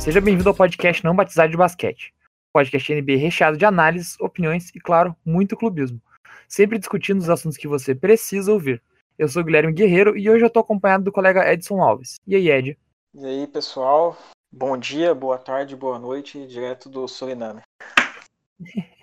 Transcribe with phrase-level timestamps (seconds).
[0.00, 2.14] Seja bem-vindo ao podcast Não Batizado de Basquete.
[2.54, 6.00] Podcast NBA recheado de análises, opiniões e, claro, muito clubismo.
[6.48, 8.82] Sempre discutindo os assuntos que você precisa ouvir.
[9.18, 12.18] Eu sou o Guilherme Guerreiro e hoje eu estou acompanhado do colega Edson Alves.
[12.26, 12.78] E aí, Ed?
[13.14, 14.16] E aí, pessoal?
[14.50, 17.60] Bom dia, boa tarde, boa noite, direto do Suriname.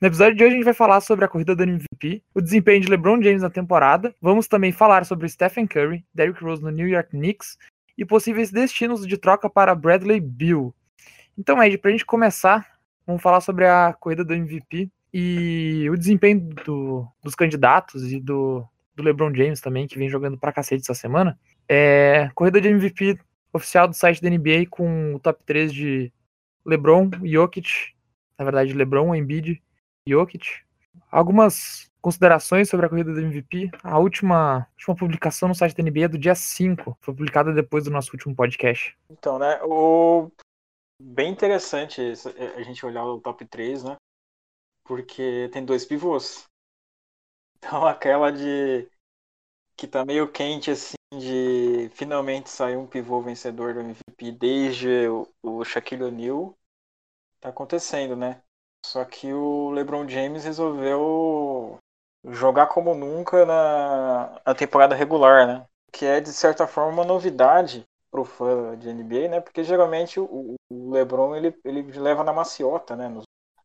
[0.00, 2.80] No episódio de hoje a gente vai falar sobre a corrida do MVP, o desempenho
[2.80, 4.14] de LeBron James na temporada.
[4.20, 7.58] Vamos também falar sobre Stephen Curry, Derrick Rose no New York Knicks
[7.96, 10.74] e possíveis destinos de troca para Bradley Beal.
[11.36, 12.66] Então, Ed, para a gente começar,
[13.06, 18.66] vamos falar sobre a corrida do MVP e o desempenho do, dos candidatos e do,
[18.94, 21.38] do LeBron James também, que vem jogando pra cacete essa semana.
[21.68, 23.18] É, corrida de MVP
[23.52, 26.12] oficial do site da NBA com o top 3 de
[26.64, 27.92] LeBron, Jokic
[28.42, 29.62] na verdade, LeBron, Embiid
[30.06, 30.62] Jokic.
[31.10, 33.70] Algumas considerações sobre a corrida do MVP.
[33.82, 37.84] A última, última publicação no site da NBA é do dia 5, foi publicada depois
[37.84, 38.94] do nosso último podcast.
[39.08, 40.30] Então, né, o
[41.00, 43.96] bem interessante é, a gente olhar o top 3, né?
[44.84, 46.44] Porque tem dois pivôs.
[47.58, 48.88] Então aquela de
[49.76, 55.28] que tá meio quente assim de finalmente sair um pivô vencedor do MVP desde o,
[55.42, 56.54] o Shaquille O'Neal
[57.40, 58.42] tá acontecendo, né?
[58.84, 61.78] Só que o LeBron James resolveu
[62.24, 65.66] jogar como nunca na, na temporada regular, né?
[65.92, 69.40] Que é, de certa forma, uma novidade pro fã de NBA, né?
[69.40, 73.12] Porque geralmente o, o LeBron ele, ele leva na maciota, né?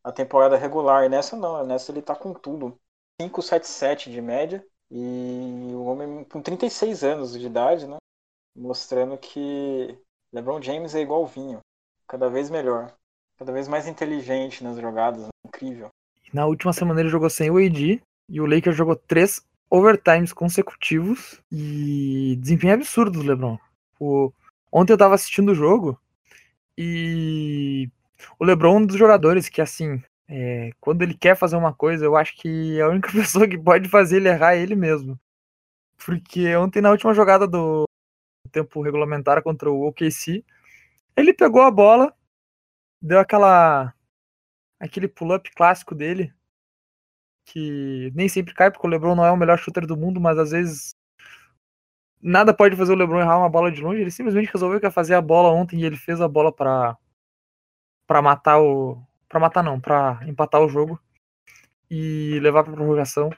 [0.03, 1.05] Na temporada regular.
[1.05, 2.77] E nessa não, nessa ele tá com tudo.
[3.21, 4.65] 5,77 de média.
[4.89, 7.97] E o homem com 36 anos de idade, né?
[8.55, 9.99] Mostrando que
[10.33, 11.59] LeBron James é igual vinho.
[12.07, 12.93] Cada vez melhor
[13.37, 15.89] cada vez mais inteligente nas jogadas, incrível.
[16.33, 21.41] Na última semana ele jogou sem o AD e o Lakers jogou três overtimes consecutivos
[21.51, 23.57] e desempenho absurdo do LeBron.
[23.99, 24.31] O...
[24.71, 25.99] Ontem eu tava assistindo o jogo
[26.77, 27.89] e
[28.39, 30.71] o LeBron é um dos jogadores que, assim, é...
[30.79, 34.17] quando ele quer fazer uma coisa, eu acho que a única pessoa que pode fazer
[34.17, 35.19] ele errar é ele mesmo.
[36.05, 37.85] Porque ontem, na última jogada do
[38.51, 40.43] tempo regulamentar contra o OKC,
[41.15, 42.13] ele pegou a bola,
[43.01, 43.93] deu aquela
[44.79, 46.31] aquele pull-up clássico dele,
[47.47, 50.37] que nem sempre cai, porque o LeBron não é o melhor shooter do mundo, mas
[50.37, 50.91] às vezes
[52.21, 54.01] nada pode fazer o LeBron errar uma bola de longe.
[54.01, 56.97] Ele simplesmente resolveu que ia fazer a bola ontem e ele fez a bola para
[58.07, 60.99] para matar o para matar não, para empatar o jogo
[61.89, 63.29] e levar para prorrogação.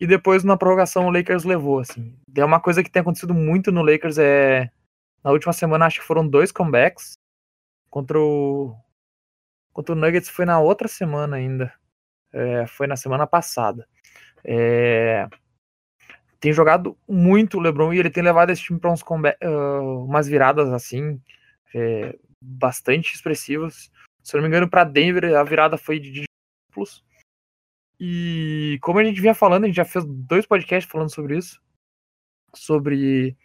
[0.00, 2.16] E depois na prorrogação o Lakers levou assim.
[2.36, 4.70] É uma coisa que tem acontecido muito no Lakers é
[5.24, 7.14] na última semana acho que foram dois comebacks
[7.90, 8.76] Contra o.
[9.72, 11.74] Contra o Nuggets foi na outra semana ainda.
[12.32, 13.86] É, foi na semana passada.
[14.44, 15.28] É,
[16.40, 20.26] tem jogado muito o LeBron e ele tem levado esse time para uns uh, umas
[20.26, 21.20] viradas assim,
[21.74, 23.90] é, bastante expressivas.
[24.22, 26.24] Se eu não me engano, para Denver a virada foi de
[26.68, 27.04] duplos.
[27.98, 31.60] E como a gente vinha falando, a gente já fez dois podcasts falando sobre isso.
[32.56, 33.36] Sobre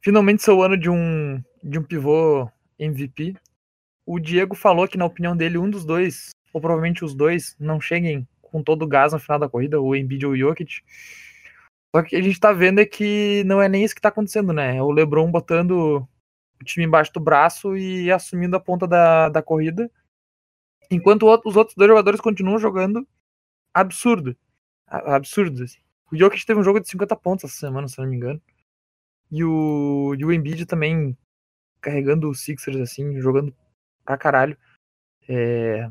[0.00, 2.48] finalmente ser o ano de um, de um pivô
[2.78, 3.34] MVP.
[4.06, 7.80] O Diego falou que, na opinião dele, um dos dois, ou provavelmente os dois, não
[7.80, 10.82] cheguem com todo o gás no final da corrida, o Embiid ou o Jokic.
[11.94, 14.52] Só que a gente tá vendo é que não é nem isso que tá acontecendo,
[14.52, 14.76] né?
[14.76, 16.06] É o LeBron botando
[16.60, 19.90] o time embaixo do braço e assumindo a ponta da, da corrida,
[20.90, 23.06] enquanto os outros dois jogadores continuam jogando
[23.72, 24.36] absurdo.
[24.86, 25.78] Absurdo, assim.
[26.12, 28.42] O Jokic teve um jogo de 50 pontos essa semana, se não me engano.
[29.30, 31.16] E o, e o Embiid também
[31.80, 33.54] carregando o Sixers, assim, jogando
[34.04, 34.58] pra caralho.
[35.28, 35.90] É...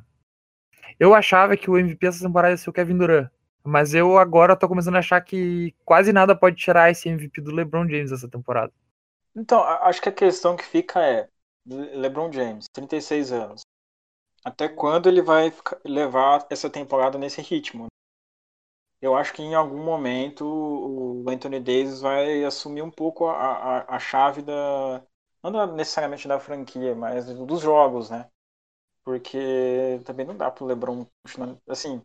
[1.00, 3.30] Eu achava que o MVP dessa temporada ia ser o Kevin Durant.
[3.64, 7.52] Mas eu agora tô começando a achar que quase nada pode tirar esse MVP do
[7.52, 8.74] LeBron James essa temporada.
[9.36, 11.30] Então, acho que a questão que fica é:
[11.66, 13.62] LeBron James, 36 anos.
[14.44, 15.54] Até quando ele vai
[15.84, 17.88] levar essa temporada nesse ritmo?
[19.02, 23.96] Eu acho que em algum momento o Anthony Davis vai assumir um pouco a, a,
[23.96, 25.02] a chave da,
[25.44, 28.30] não necessariamente da franquia, mas dos jogos, né?
[29.10, 31.58] Porque também não dá pro LeBron continuar.
[31.68, 32.00] Assim,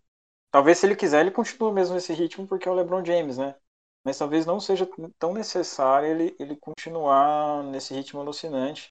[0.51, 3.55] talvez se ele quiser, ele continue mesmo nesse ritmo, porque é o LeBron James, né?
[4.03, 8.89] Mas talvez não seja tão necessário ele, ele continuar nesse ritmo alucinante.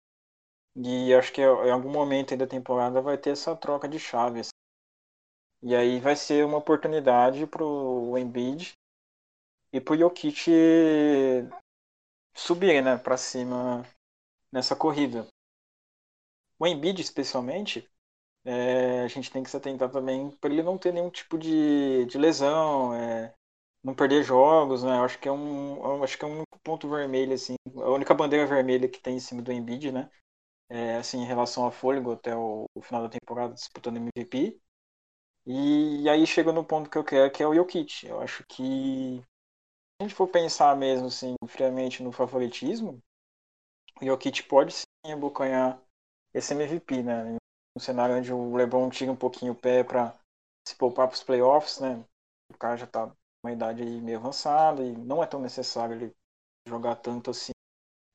[0.75, 4.49] E acho que em algum momento da temporada vai ter essa troca de chaves.
[5.63, 8.73] E aí vai ser uma oportunidade pro Embiid
[9.71, 10.51] e pro Jokic
[12.35, 13.83] subir, né, para cima
[14.51, 15.25] nessa corrida.
[16.59, 17.89] O Embiid, especialmente,
[18.45, 22.05] é, a gente tem que se atentar também para ele não ter nenhum tipo de,
[22.05, 23.33] de lesão, é,
[23.83, 24.99] não perder jogos, né?
[24.99, 28.87] Acho que é um, acho que é um ponto vermelho assim, a única bandeira vermelha
[28.89, 30.09] que tem em cima do Embiid, né?
[30.73, 34.59] é, assim, em relação a fôlego até o, o, final da temporada disputando MVP.
[35.45, 38.07] E, e, aí chega no ponto que eu quero, que é o Jokic.
[38.07, 39.25] Eu acho que se
[40.01, 42.99] a gente for pensar mesmo assim, friamente no favoritismo,
[44.01, 45.79] o Jokic pode sim abocanhar
[46.33, 47.37] esse MVP, né?
[47.75, 50.13] Um cenário onde o LeBron tira um pouquinho o pé para
[50.67, 52.03] se poupar para os playoffs, né?
[52.53, 53.11] O cara já está
[53.43, 56.15] uma idade meio avançada e não é tão necessário ele
[56.67, 57.51] jogar tanto assim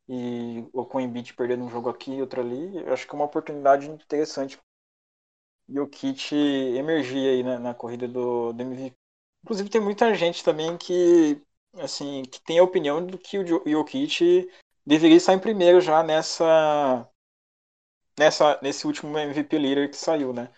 [0.08, 3.12] e o com o Embiid perdendo um jogo aqui e outro ali, eu acho que
[3.12, 4.58] é uma oportunidade interessante
[5.68, 8.96] e o Kit emergir aí né, na corrida do, do MVP.
[9.44, 11.40] Inclusive tem muita gente também que
[11.74, 14.50] assim que tem a opinião do que o Jokic
[14.86, 17.06] deveria estar em primeiro já nessa
[18.18, 20.50] nessa nesse último MVP líder que saiu, né?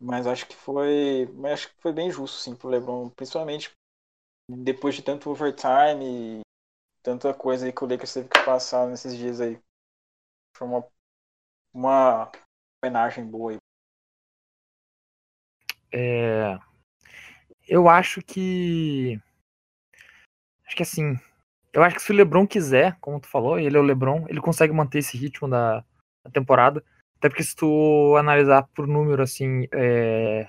[0.00, 3.72] Mas acho que foi, mas acho que foi bem justo sim pro LeBron, principalmente
[4.48, 6.40] depois de tanto overtime e
[7.02, 9.58] tanta coisa aí que o Lakers teve que passar nesses dias aí.
[10.56, 10.86] Foi uma,
[11.74, 12.30] uma
[12.82, 13.58] homenagem boa aí.
[15.92, 16.58] É,
[17.66, 19.20] eu acho que.
[20.66, 21.14] Acho que assim.
[21.72, 24.40] Eu acho que se o LeBron quiser, como tu falou, ele é o LeBron, ele
[24.40, 25.84] consegue manter esse ritmo da,
[26.26, 26.82] da temporada.
[27.18, 30.46] Até porque se tu analisar por número, assim, é,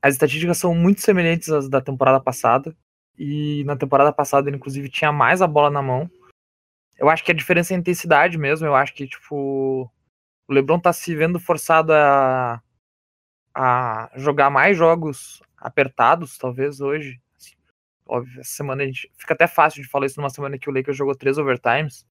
[0.00, 2.76] as estatísticas são muito semelhantes às da temporada passada.
[3.18, 6.10] E na temporada passada ele, inclusive, tinha mais a bola na mão.
[6.98, 8.66] Eu acho que a diferença é a intensidade mesmo.
[8.66, 9.90] Eu acho que, tipo,
[10.48, 12.62] o LeBron tá se vendo forçado a,
[13.54, 17.20] a jogar mais jogos apertados, talvez, hoje.
[17.36, 17.54] Assim,
[18.06, 19.10] óbvio, essa semana a gente.
[19.16, 22.06] Fica até fácil de falar isso numa semana que o Lakers jogou três overtimes.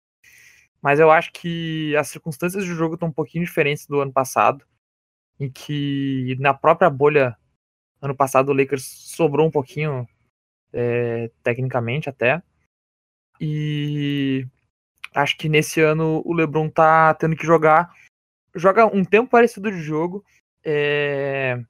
[0.81, 4.65] Mas eu acho que as circunstâncias do jogo estão um pouquinho diferentes do ano passado.
[5.39, 7.37] Em que na própria bolha,
[8.01, 10.07] ano passado, o Lakers sobrou um pouquinho
[10.73, 12.41] é, tecnicamente até.
[13.39, 14.47] E
[15.13, 17.91] acho que nesse ano o LeBron tá tendo que jogar
[18.55, 20.23] joga um tempo parecido de jogo.
[20.63, 21.63] É,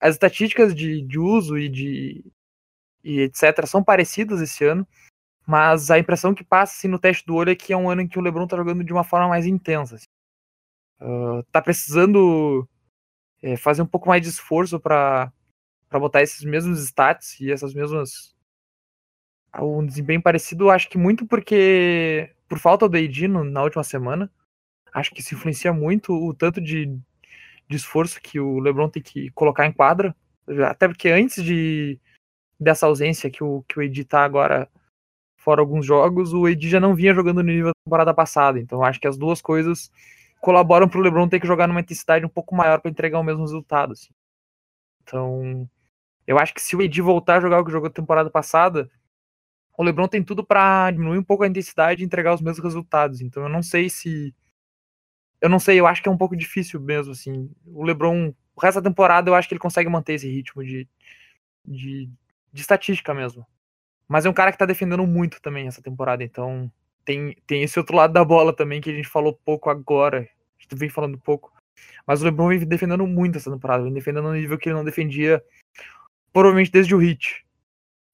[0.00, 2.24] as estatísticas de, de uso e de
[3.02, 4.86] e etc são parecidas esse ano,
[5.46, 8.02] mas a impressão que passa assim, no teste do olho é que é um ano
[8.02, 9.94] em que o LeBron tá jogando de uma forma mais intensa.
[9.94, 10.06] Assim.
[11.00, 12.68] Uh, tá precisando
[13.42, 15.32] é, fazer um pouco mais de esforço para
[15.92, 18.34] botar esses mesmos stats e essas mesmas
[19.58, 24.30] um desempenho parecido, acho que muito porque por falta do AD na última semana,
[24.92, 26.86] acho que se influencia muito o tanto de,
[27.66, 30.14] de esforço que o LeBron tem que colocar em quadra,
[30.68, 31.98] até porque antes de
[32.58, 34.68] dessa ausência que o que o AD tá agora
[35.46, 38.82] fora alguns jogos, o AD já não vinha jogando no nível da temporada passada, então
[38.82, 39.92] acho que as duas coisas
[40.40, 43.22] colaboram para o LeBron ter que jogar numa intensidade um pouco maior para entregar o
[43.22, 44.10] mesmo resultado, assim.
[45.02, 45.68] Então,
[46.26, 48.90] eu acho que se o AD voltar a jogar o que jogou temporada passada,
[49.78, 53.20] o LeBron tem tudo para diminuir um pouco a intensidade e entregar os mesmos resultados.
[53.20, 54.34] Então eu não sei se
[55.40, 57.50] eu não sei, eu acho que é um pouco difícil mesmo assim.
[57.66, 60.88] O LeBron, o resto da temporada eu acho que ele consegue manter esse ritmo de
[61.64, 62.10] de,
[62.52, 63.46] de estatística mesmo.
[64.08, 66.70] Mas é um cara que tá defendendo muito também essa temporada, então
[67.04, 70.18] tem, tem esse outro lado da bola também que a gente falou pouco agora.
[70.58, 71.52] A gente vem falando pouco.
[72.06, 74.84] Mas o LeBron vem defendendo muito essa temporada, vem defendendo no nível que ele não
[74.84, 75.42] defendia
[76.32, 77.46] provavelmente desde o Hit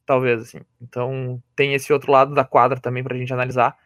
[0.04, 0.60] talvez, assim.
[0.80, 3.76] Então tem esse outro lado da quadra também pra gente analisar,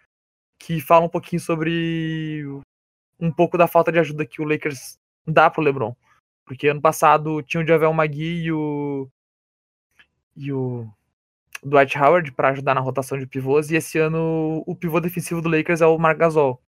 [0.59, 2.45] que fala um pouquinho sobre
[3.21, 5.95] um pouco da falta de ajuda que o Lakers dá pro LeBron.
[6.45, 9.09] Porque ano passado tinha o Javel Magui e o
[10.37, 10.89] e o
[11.63, 15.49] Dwight Howard para ajudar na rotação de pivôs, e esse ano o pivô defensivo do
[15.49, 16.63] Lakers é o Marc Gasol.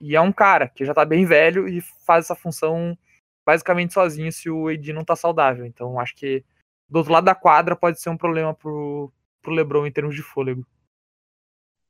[0.00, 2.96] E é um cara que já tá bem velho e faz essa função
[3.44, 5.66] basicamente sozinho se o AD não tá saudável.
[5.66, 6.44] Então acho que
[6.88, 9.12] do outro lado da quadra pode ser um problema pro,
[9.42, 10.66] pro LeBron em termos de fôlego.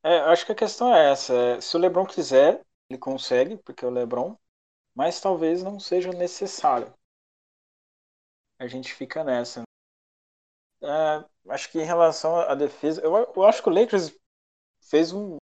[0.03, 1.33] É, acho que a questão é essa.
[1.33, 4.35] É, se o LeBron quiser, ele consegue, porque é o LeBron,
[4.95, 6.93] mas talvez não seja necessário.
[8.59, 9.63] A gente fica nessa.
[10.83, 14.13] É, acho que em relação à defesa, eu, eu acho que o Lakers
[14.89, 15.37] fez um,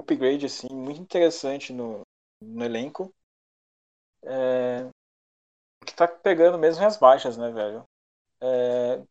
[0.00, 2.02] upgrade assim muito interessante no,
[2.42, 3.12] no elenco.
[4.24, 4.88] É,
[5.86, 7.84] que tá pegando mesmo as baixas, né, velho?
[8.42, 9.02] É,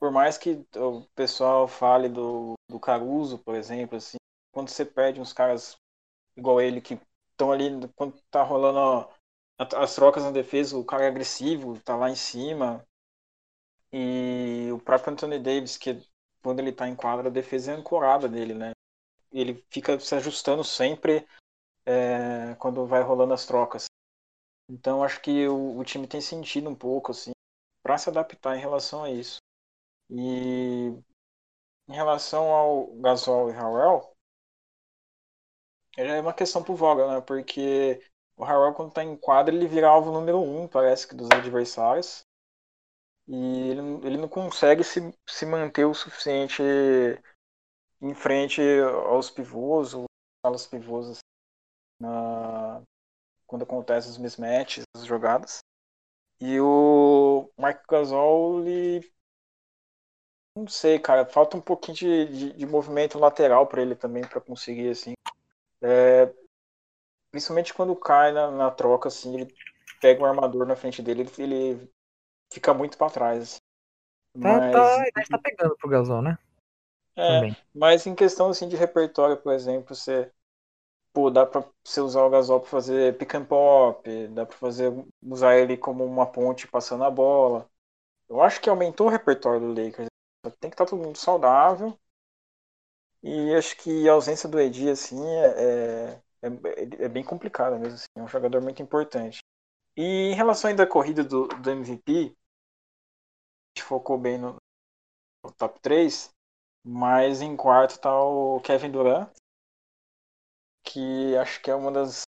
[0.00, 4.18] por mais que o pessoal fale do, do Caruso, por exemplo, assim,
[4.52, 5.76] quando você perde uns caras
[6.36, 7.00] igual ele que
[7.32, 9.08] estão ali quando tá rolando ó,
[9.58, 12.84] as trocas na defesa, o cara é agressivo, tá lá em cima.
[13.92, 16.02] E o próprio Anthony Davis, que
[16.42, 18.72] quando ele tá em quadra, a defesa é ancorada dele, né?
[19.32, 21.26] Ele fica se ajustando sempre
[21.86, 23.86] é, quando vai rolando as trocas.
[24.70, 27.32] Então acho que o, o time tem sentido um pouco, assim,
[27.82, 29.38] para se adaptar em relação a isso.
[30.10, 30.92] E
[31.88, 34.16] em relação ao Gasol e Howell,
[35.96, 37.20] é uma questão pro Vogel, né?
[37.20, 38.00] Porque
[38.36, 42.24] o Harrell, quando tá em quadra, ele vira alvo número um, parece que, dos adversários.
[43.28, 46.62] E ele, ele não consegue se, se manter o suficiente
[48.00, 48.60] em frente
[49.06, 50.06] aos pivôs, ou
[50.42, 51.20] aos pivôs assim,
[52.00, 52.82] na,
[53.46, 55.60] quando acontecem os mismatches, as jogadas.
[56.40, 59.10] E o Mark Gasol, ele.
[60.56, 64.40] Não sei, cara, falta um pouquinho de, de, de movimento lateral para ele também, para
[64.40, 65.14] conseguir, assim.
[65.82, 66.32] É,
[67.30, 69.54] principalmente quando cai na, na, troca, assim, ele
[70.00, 71.90] pega um armador na frente dele, ele, ele
[72.52, 73.42] fica muito para trás.
[73.42, 73.58] Assim.
[74.42, 74.72] Tá, mas...
[74.72, 76.38] tá, a tá pegando pro Gasol, né?
[77.16, 77.56] É, também.
[77.74, 80.30] mas em questão assim de repertório, por exemplo, você
[81.12, 84.92] pô, dá para você usar o Gasol para fazer pick and pop, dá para fazer
[85.22, 87.68] usar ele como uma ponte passando a bola.
[88.28, 90.08] Eu acho que aumentou o repertório do Lakers.
[90.60, 91.98] Tem que estar tá todo mundo saudável.
[93.22, 97.94] E acho que a ausência do Edi assim é, é, é, é bem complicada mesmo.
[97.94, 98.06] Assim.
[98.14, 99.40] É um jogador muito importante.
[99.96, 102.36] E em relação ainda à corrida do, do MVP,
[103.88, 104.56] focou bem no,
[105.44, 106.30] no top 3,
[106.84, 109.30] mas em quarto está o Kevin Durant,
[110.84, 112.22] que acho que é uma das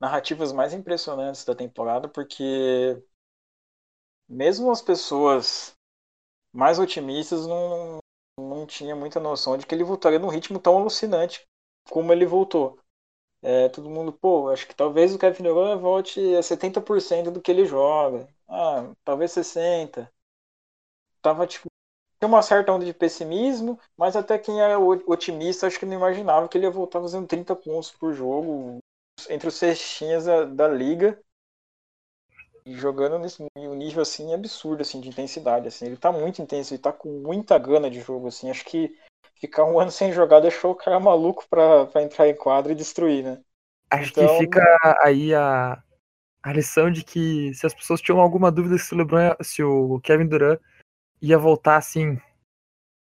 [0.00, 3.02] narrativas mais impressionantes da temporada, porque
[4.28, 5.74] mesmo as pessoas
[6.52, 7.98] mais otimistas não,
[8.38, 11.44] não tinha muita noção de que ele voltaria num ritmo tão alucinante
[11.90, 12.78] como ele voltou.
[13.42, 17.50] É, todo mundo, pô, acho que talvez o Kevin Durant volte a 70% do que
[17.50, 18.28] ele joga.
[18.48, 20.12] Ah, talvez 60%.
[21.22, 21.68] Tava, tipo,
[22.18, 26.48] tem uma certa onda de pessimismo, mas até quem é otimista acho que não imaginava
[26.48, 28.78] que ele ia voltar fazendo 30 pontos por jogo
[29.28, 31.18] entre os cestinhas da, da liga.
[32.64, 35.86] E jogando nesse um nível assim absurdo assim de intensidade assim.
[35.86, 38.50] Ele tá muito intenso ele tá com muita gana de jogo assim.
[38.50, 38.96] Acho que
[39.40, 43.24] ficar um ano sem jogar deixou o cara maluco pra entrar em quadro e destruir
[43.24, 43.40] né?
[43.90, 44.28] Acho então...
[44.28, 44.62] que fica
[45.02, 45.82] aí a,
[46.40, 49.98] a lição de que se as pessoas tinham alguma dúvida se o LeBron se o
[50.04, 50.60] Kevin Durant
[51.22, 52.18] ia voltar assim.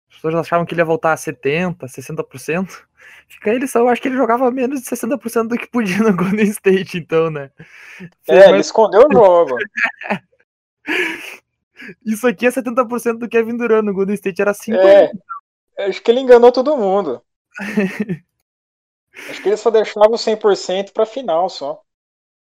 [0.09, 2.87] As pessoas achavam que ele ia voltar a 70%, 60%.
[3.29, 6.15] Fica ele só, eu acho que ele jogava menos de 60% do que podia no
[6.17, 7.51] Golden State, então, né?
[7.97, 8.49] Fez é, mais...
[8.51, 9.57] ele escondeu o jogo.
[12.05, 15.11] Isso aqui é 70% do Kevin Durant no Golden State, era 50%.
[15.79, 17.23] É, acho que ele enganou todo mundo.
[19.29, 21.83] acho que ele só deixava o 100% pra final só.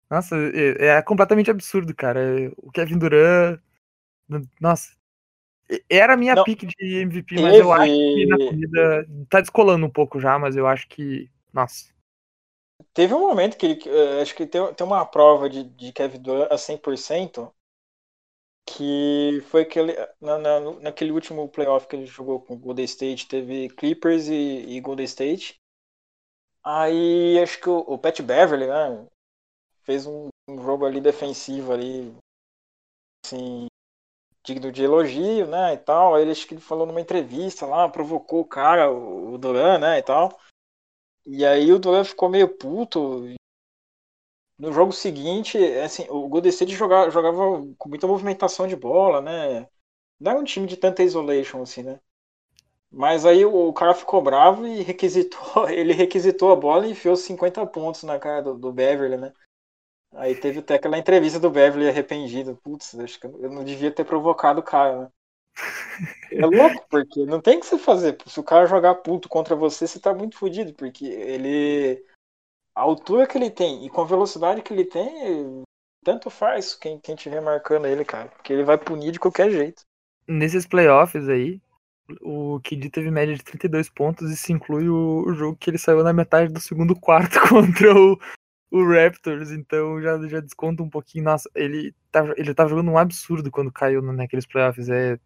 [0.08, 2.20] Nossa, é, é completamente absurdo, cara.
[2.58, 3.60] O Kevin Durant.
[4.60, 4.95] Nossa,
[5.90, 7.64] era a minha não, pick de MVP, mas teve...
[7.64, 11.30] eu acho que na corrida tá descolando um pouco já, mas eu acho que.
[11.52, 11.94] Nossa.
[12.94, 13.80] Teve um momento que ele.
[13.86, 17.52] Uh, acho que tem, tem uma prova de, de Kevin Durant a 100%,
[18.68, 23.28] que foi aquele, na, na, naquele último playoff que ele jogou com o Golden State,
[23.28, 25.56] teve Clippers e, e Golden State.
[26.64, 29.06] Aí acho que o, o Pat Beverly, né,
[29.82, 32.14] fez um, um jogo ali defensivo ali,
[33.24, 33.66] assim,
[34.46, 36.14] digno de elogio, né, e tal.
[36.14, 39.98] Aí ele, acho que ele falou numa entrevista lá, provocou o cara, o Duran, né,
[39.98, 40.38] e tal.
[41.26, 43.24] E aí o Duran ficou meio puto.
[44.58, 47.36] No jogo seguinte, assim, o Golden State jogava, jogava
[47.76, 49.68] com muita movimentação de bola, né?
[50.18, 52.00] Não era um time de tanta isolation, assim, né?
[52.90, 57.66] Mas aí o cara ficou bravo e requisitou, ele requisitou a bola e enfiou 50
[57.66, 59.32] pontos na cara do, do Beverly, né?
[60.16, 62.58] Aí teve até aquela entrevista do Beverly arrependido.
[62.62, 65.08] Putz, acho que eu não devia ter provocado o cara, né?
[66.32, 68.16] É louco, porque não tem o que você fazer.
[68.26, 72.02] Se o cara jogar puto contra você, você tá muito fodido, porque ele.
[72.74, 75.62] A altura que ele tem e com a velocidade que ele tem,
[76.04, 78.28] tanto faz quem, quem tiver marcando ele, cara.
[78.28, 79.82] Porque ele vai punir de qualquer jeito.
[80.28, 81.60] Nesses playoffs aí,
[82.20, 86.02] o KD teve média de 32 pontos e se inclui o jogo que ele saiu
[86.02, 88.18] na metade do segundo quarto contra o,
[88.78, 91.24] o Raptors, então já, já desconta um pouquinho.
[91.24, 94.88] Nossa, ele tava, ele tava jogando um absurdo quando caiu naqueles playoffs.
[94.88, 95.18] É...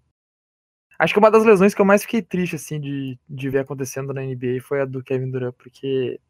[0.99, 4.12] Acho que uma das lesões que eu mais fiquei triste, assim, de, de ver acontecendo
[4.12, 6.21] na NBA foi a do Kevin Durant, porque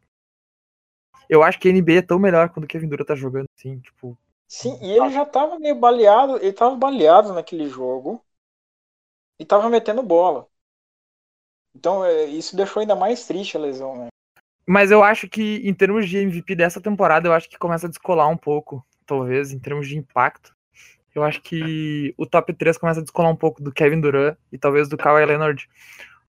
[1.29, 3.79] eu acho que a NBA é tão melhor quando o Kevin Durant tá jogando, assim,
[3.79, 4.17] tipo.
[4.47, 8.21] Sim, e ele já tava meio baleado, ele tava baleado naquele jogo
[9.39, 10.47] e tava metendo bola.
[11.73, 14.10] Então, é, isso deixou ainda mais triste a lesão, né?
[14.71, 17.89] Mas eu acho que, em termos de MVP dessa temporada, eu acho que começa a
[17.89, 20.55] descolar um pouco, talvez, em termos de impacto.
[21.13, 24.57] Eu acho que o top 3 começa a descolar um pouco do Kevin Durant e
[24.57, 25.67] talvez do Kawhi Leonard.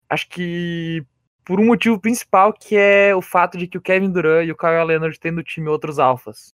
[0.09, 1.05] Acho que
[1.45, 4.55] por um motivo principal, que é o fato de que o Kevin Durant e o
[4.55, 6.51] Kawhi Leonard têm no time outros alfas.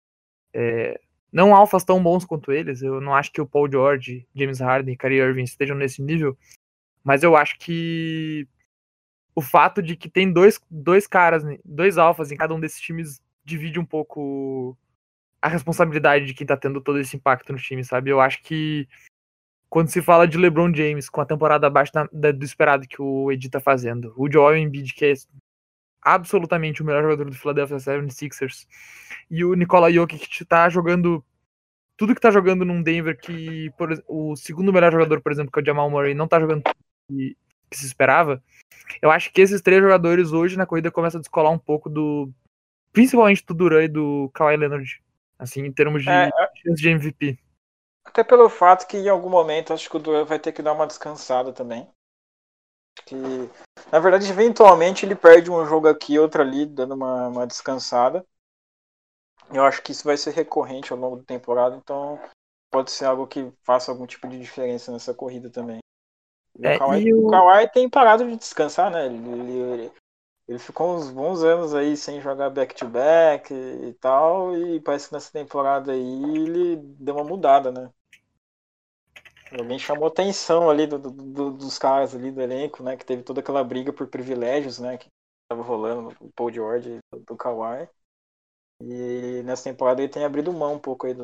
[0.55, 0.99] É,
[1.31, 4.95] não alfas tão bons quanto eles, eu não acho que o Paul George, James Harden
[4.95, 6.35] e Kyrie Irving estejam nesse nível,
[7.03, 8.47] mas eu acho que
[9.35, 13.21] o fato de que tem dois, dois caras, dois alfas em cada um desses times
[13.43, 14.77] divide um pouco
[15.41, 18.09] a responsabilidade de quem tá tendo todo esse impacto no time, sabe?
[18.09, 18.87] Eu acho que
[19.69, 23.01] quando se fala de LeBron James com a temporada abaixo da, da, do esperado que
[23.01, 25.13] o Edi tá fazendo, o Joel Embiid, que é
[26.01, 28.65] absolutamente o melhor jogador do Philadelphia 76ers,
[29.29, 31.23] e o Nikola Jokic que tá jogando
[31.97, 35.59] tudo que tá jogando num Denver que por, o segundo melhor jogador, por exemplo, que
[35.59, 36.63] é o Jamal Murray, não tá jogando
[37.09, 37.37] que,
[37.75, 38.41] que se esperava.
[39.01, 42.31] Eu acho que esses três jogadores hoje na corrida começam a descolar um pouco do
[42.91, 45.03] principalmente do Duran e do Kawhi Leonard,
[45.37, 47.37] assim, em termos de É, chance de MVP.
[48.05, 50.71] Até pelo fato que em algum momento acho que o Duran vai ter que dar
[50.71, 51.89] uma descansada também.
[53.05, 53.15] Que,
[53.91, 58.25] na verdade, eventualmente ele perde um jogo aqui, outro ali, dando uma, uma descansada.
[59.51, 62.17] Eu acho que isso vai ser recorrente ao longo da temporada, então
[62.71, 65.79] pode ser algo que faça algum tipo de diferença nessa corrida também.
[66.63, 69.05] É, o, Kawhi, o- o Kawhi tem parado de descansar, né?
[69.07, 69.91] Ele, ele,
[70.47, 75.31] ele ficou uns bons anos aí sem jogar back-to-back e tal, e parece que nessa
[75.31, 77.91] temporada aí ele deu uma mudada, né?
[79.51, 82.97] Alguém chamou atenção ali do, do- do- dos caras ali do elenco, né?
[82.97, 84.97] Que teve toda aquela briga por privilégios, né?
[84.97, 85.09] Que
[85.47, 87.87] tava rolando, o Paul George do, Kawhi.
[88.81, 91.15] E nessa temporada ele tem abrido mão um pouco aí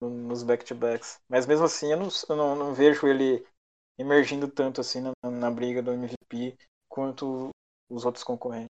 [0.00, 1.20] nos back-to-backs.
[1.28, 3.44] Mas mesmo assim eu não, eu não, não vejo ele
[3.98, 6.56] emergindo tanto assim na, na briga do MVP
[6.88, 7.50] quanto
[7.90, 8.68] os outros concorrentes.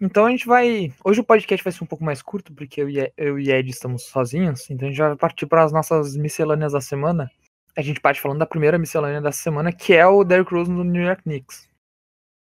[0.00, 0.92] Então a gente vai.
[1.04, 3.70] Hoje o podcast vai ser um pouco mais curto, porque eu e, eu e Ed
[3.70, 4.68] estamos sozinhos.
[4.70, 7.30] Então a gente vai partir para as nossas miscelâneas da semana.
[7.76, 10.82] A gente parte falando da primeira miscelânea da semana, que é o Derrick Rose no
[10.82, 11.68] New York Knicks.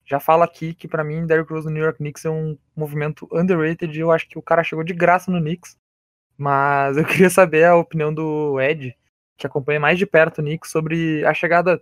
[0.05, 3.27] Já falo aqui que para mim Derrick Rose no New York Knicks é um movimento
[3.31, 3.97] underrated.
[3.97, 5.77] Eu acho que o cara chegou de graça no Knicks.
[6.37, 8.95] Mas eu queria saber a opinião do Ed,
[9.37, 11.81] que acompanha mais de perto o Knicks, sobre a chegada.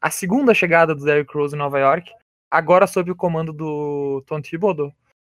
[0.00, 2.12] A segunda chegada do Derrick Rose em Nova York
[2.50, 4.92] agora sob o comando do Tom Thibodeau,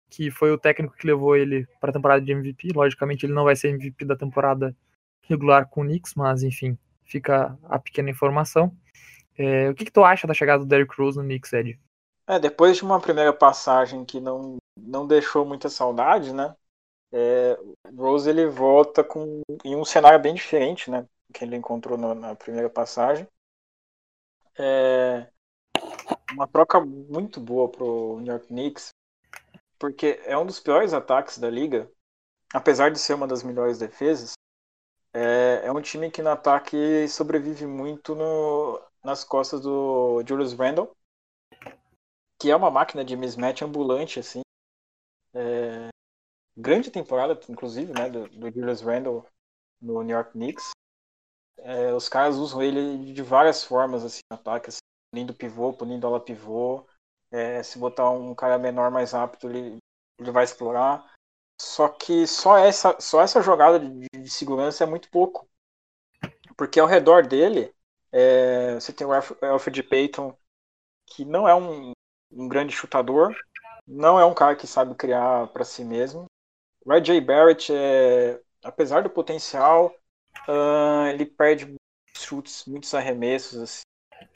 [0.09, 2.69] que foi o técnico que levou ele para a temporada de MVP.
[2.73, 4.75] Logicamente, ele não vai ser MVP da temporada
[5.23, 8.75] regular com o Knicks, mas enfim, fica a pequena informação.
[9.37, 11.79] É, o que, que tu acha da chegada do Derrick Rose no Knicks, Ed?
[12.27, 16.55] É, depois de uma primeira passagem que não, não deixou muita saudade, né?
[17.11, 17.57] É,
[17.95, 21.05] Rose ele volta com, em um cenário bem diferente, né?
[21.33, 23.27] Que ele encontrou na primeira passagem.
[24.57, 25.29] É
[26.31, 28.89] uma troca muito boa pro New York Knicks,
[29.79, 31.89] porque é um dos piores ataques da liga,
[32.53, 34.33] apesar de ser uma das melhores defesas.
[35.13, 40.95] É, é um time que no ataque sobrevive muito no, nas costas do Julius Randle,
[42.39, 44.41] que é uma máquina de mismatch ambulante, assim.
[45.33, 45.89] É,
[46.57, 49.25] grande temporada, inclusive, né, do, do Julius Randle
[49.81, 50.71] no New York Knicks.
[51.59, 54.79] É, os caras usam ele de várias formas, assim, no ataque, assim,
[55.11, 56.85] punindo pivô, punindo ala pivô.
[57.31, 59.77] É, se botar um cara menor, mais rápido, ele,
[60.19, 61.11] ele vai explorar.
[61.61, 65.47] Só que só essa, só essa jogada de, de segurança é muito pouco.
[66.57, 67.73] Porque ao redor dele,
[68.11, 70.35] é, você tem o Alf- Alfred Payton,
[71.07, 71.93] que não é um,
[72.31, 73.35] um grande chutador,
[73.87, 76.27] não é um cara que sabe criar para si mesmo.
[76.85, 79.95] O RJ Barrett, é, apesar do potencial,
[80.47, 81.79] ah, ele perde muitos
[82.15, 83.61] chutes, muitos arremessos.
[83.61, 83.81] assim.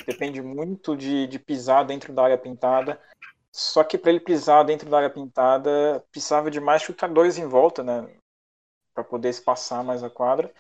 [0.05, 2.99] Depende muito de, de pisar dentro da área pintada.
[3.51, 7.83] Só que para ele pisar dentro da área pintada, precisava de mais chutadores em volta,
[7.83, 8.07] né?
[8.93, 10.53] Para poder espaçar mais a quadra.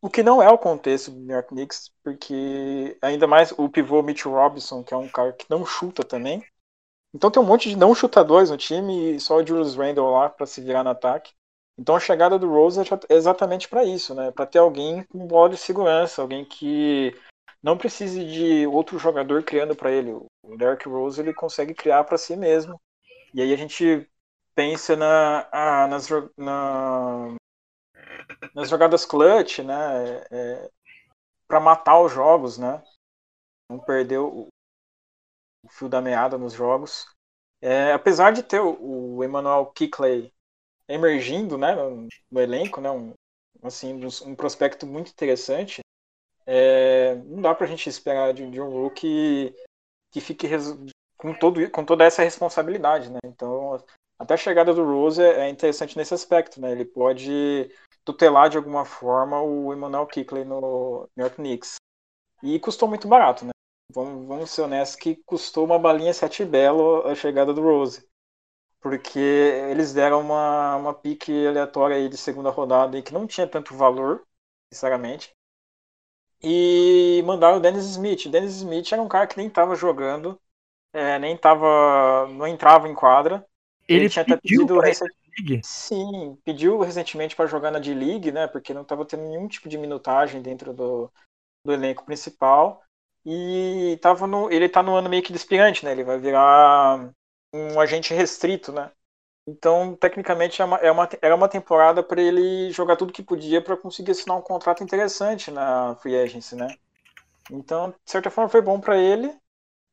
[0.00, 4.02] O que não é o contexto do New York Knicks, porque ainda mais o pivô
[4.02, 6.44] Mitch Robinson, que é um cara que não chuta também.
[7.12, 10.28] Então tem um monte de não chutadores no time e só o Julius Randle lá
[10.28, 11.32] para se virar no ataque.
[11.78, 14.30] Então a chegada do Rose é é exatamente para isso, né?
[14.32, 17.14] Para ter alguém com bola de segurança, alguém que
[17.62, 20.12] não precise de outro jogador criando para ele.
[20.12, 22.80] O Derrick Rose ele consegue criar para si mesmo.
[23.34, 24.08] E aí a gente
[24.54, 25.48] pensa na,
[25.88, 27.36] nas, na-
[28.54, 29.74] nas jogadas clutch, né?
[31.46, 32.82] para matar os jogos, né?
[33.70, 34.48] Não perder o,
[35.64, 37.06] o fio da meada nos jogos.
[37.60, 40.32] É, apesar de ter o, o Emmanuel Kickley
[40.88, 43.12] emergindo, né, no, no elenco, né, um,
[43.62, 45.80] assim, um, prospecto muito interessante,
[46.46, 49.54] é, não dá pra gente esperar de, de um rookie
[50.10, 50.48] que fique
[51.18, 53.18] com, todo, com toda essa responsabilidade, né?
[53.26, 53.76] Então,
[54.18, 56.72] até a chegada do Rose é, é interessante nesse aspecto, né?
[56.72, 57.70] Ele pode
[58.04, 61.74] tutelar de alguma forma o Emmanuel Kickley no New York Knicks.
[62.42, 63.50] E custou muito barato, né?
[63.92, 68.07] Vamos, vamos ser honestos que custou uma balinha sete belo a chegada do Rose.
[68.80, 73.46] Porque eles deram uma, uma pique aleatória aí de segunda rodada e que não tinha
[73.46, 74.24] tanto valor,
[74.72, 75.32] sinceramente.
[76.42, 78.26] E mandaram o Dennis Smith.
[78.26, 80.40] O Dennis Smith era um cara que nem estava jogando,
[80.92, 82.28] é, nem tava.
[82.28, 83.46] não entrava em quadra.
[83.88, 85.62] Ele, tinha até pedido pra recen- D-League?
[85.62, 88.46] Sim, pediu recentemente para jogar na D-League, né?
[88.48, 91.12] Porque não estava tendo nenhum tipo de minutagem dentro do,
[91.64, 92.82] do elenco principal.
[93.26, 95.92] E tava no, ele tá no ano meio que de aspirante, né?
[95.92, 97.12] Ele vai virar
[97.52, 98.90] um agente restrito, né?
[99.48, 100.88] Então, tecnicamente, é uma, é
[101.22, 105.50] era uma temporada para ele jogar tudo que podia para conseguir assinar um contrato interessante
[105.50, 106.68] na Free Agency, né?
[107.50, 109.34] Então, de certa forma, foi bom para ele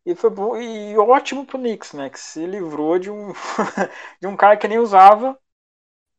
[0.05, 2.09] e foi bom e ótimo pro Knicks, né?
[2.09, 3.33] Que se livrou de um
[4.21, 5.37] de um cara que nem usava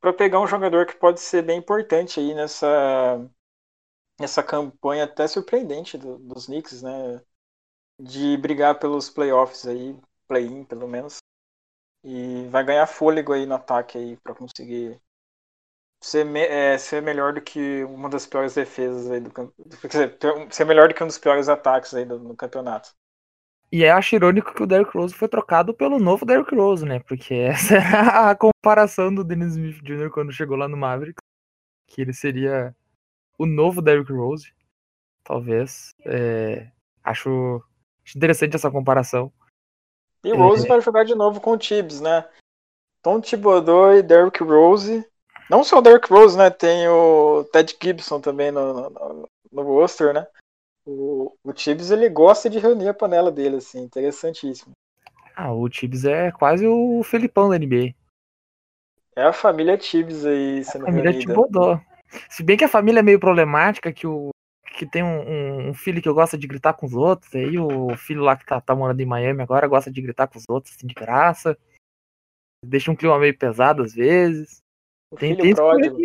[0.00, 2.66] para pegar um jogador que pode ser bem importante aí nessa
[4.20, 7.22] nessa campanha até surpreendente do, dos Knicks, né?
[8.00, 11.18] De brigar pelos playoffs aí, play-in pelo menos.
[12.04, 15.00] E vai ganhar fôlego aí no ataque aí para conseguir
[16.02, 20.54] ser, me, é, ser melhor do que uma das piores defesas aí do campeonato.
[20.54, 22.94] Ser melhor do que um dos piores ataques aí do, no campeonato.
[23.72, 27.00] E é acho irônico que o Derrick Rose foi trocado pelo novo Derrick Rose, né?
[27.00, 30.10] Porque essa era a comparação do Dennis Smith Jr.
[30.10, 31.22] quando chegou lá no Mavericks.
[31.88, 32.74] Que ele seria
[33.38, 34.52] o novo Derrick Rose.
[35.24, 35.94] Talvez.
[36.04, 36.70] É,
[37.02, 37.62] acho
[38.14, 39.32] interessante essa comparação.
[40.26, 40.68] E o Rose é...
[40.68, 42.28] vai jogar de novo com o Tibbs, né?
[43.00, 45.06] Tom Thibodeau e Derrick Rose.
[45.48, 46.50] Não só o Derrick Rose, né?
[46.50, 50.26] Tem o Ted Gibson também no, no, no roster, né?
[50.84, 53.82] O, o Tibbs, ele gosta de reunir a panela dele, assim.
[53.82, 54.72] Interessantíssimo.
[55.36, 57.94] Ah, o Tibbs é quase o Felipão da NBA.
[59.14, 61.32] É a família Tibbs aí sendo a família reunida.
[61.32, 61.80] Thibodeau.
[62.28, 64.30] Se bem que a família é meio problemática, que o
[64.76, 67.96] que tem um, um, um, filho que gosta de gritar com os outros, aí o
[67.96, 70.74] filho lá que tá, tá, morando em Miami agora gosta de gritar com os outros,
[70.76, 71.56] assim, de graça.
[72.64, 74.62] Deixa um clima meio pesado às vezes.
[75.10, 75.96] O tem, filho pródigo.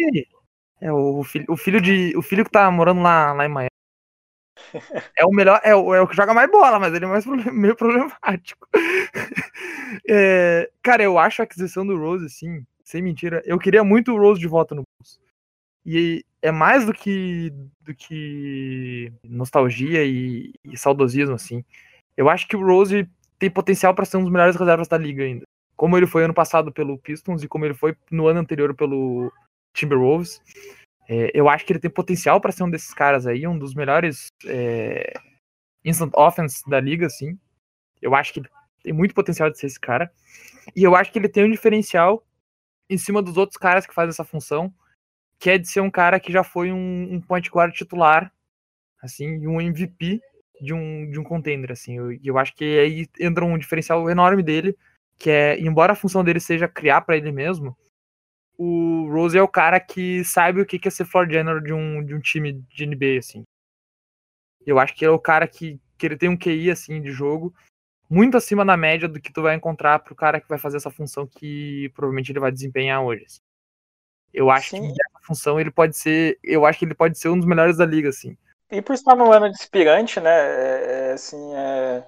[0.79, 2.15] É, o, filho, o filho de.
[2.15, 3.69] O filho que tá morando lá, lá em Miami.
[5.17, 7.25] É o melhor, é o, é o que joga mais bola, mas ele é mais
[7.25, 8.67] meio problemático.
[10.09, 13.41] É, cara, eu acho a aquisição do Rose, assim, sem mentira.
[13.45, 15.19] Eu queria muito o Rose de volta no Bulls.
[15.85, 21.63] E é mais do que do que nostalgia e, e saudosismo, assim.
[22.17, 25.23] Eu acho que o Rose tem potencial para ser um dos melhores reservas da liga
[25.23, 25.43] ainda.
[25.75, 29.31] Como ele foi ano passado pelo Pistons e como ele foi no ano anterior pelo
[29.73, 30.41] Timberwolves.
[31.07, 33.73] É, eu acho que ele tem potencial para ser um desses caras aí, um dos
[33.73, 35.13] melhores é,
[35.83, 37.37] instant offense da liga, assim.
[38.01, 38.43] Eu acho que
[38.83, 40.11] tem muito potencial de ser esse cara.
[40.75, 42.23] E eu acho que ele tem um diferencial
[42.89, 44.73] em cima dos outros caras que fazem essa função,
[45.41, 48.31] que é de ser um cara que já foi um, um point guard titular,
[49.01, 50.21] assim, e um MVP
[50.61, 51.93] de um, de um contender, assim.
[51.93, 54.77] E eu, eu, acho que aí entra um diferencial enorme dele,
[55.17, 57.75] que é, embora a função dele seja criar para ele mesmo,
[58.55, 62.05] o Rose é o cara que sabe o que é ser floor general de um,
[62.05, 63.43] de um time de NBA, assim.
[64.63, 67.11] Eu acho que ele é o cara que, que ele tem um QI, assim, de
[67.11, 67.51] jogo,
[68.07, 70.91] muito acima da média do que tu vai encontrar pro cara que vai fazer essa
[70.91, 73.23] função que provavelmente ele vai desempenhar hoje.
[73.25, 73.39] Assim.
[74.33, 74.93] Eu acho Sim.
[74.93, 76.37] que função ele pode ser.
[76.43, 78.37] Eu acho que ele pode ser um dos melhores da liga, assim.
[78.71, 80.31] E por estar no ano de aspirante, né?
[80.31, 82.07] É, é, assim, é,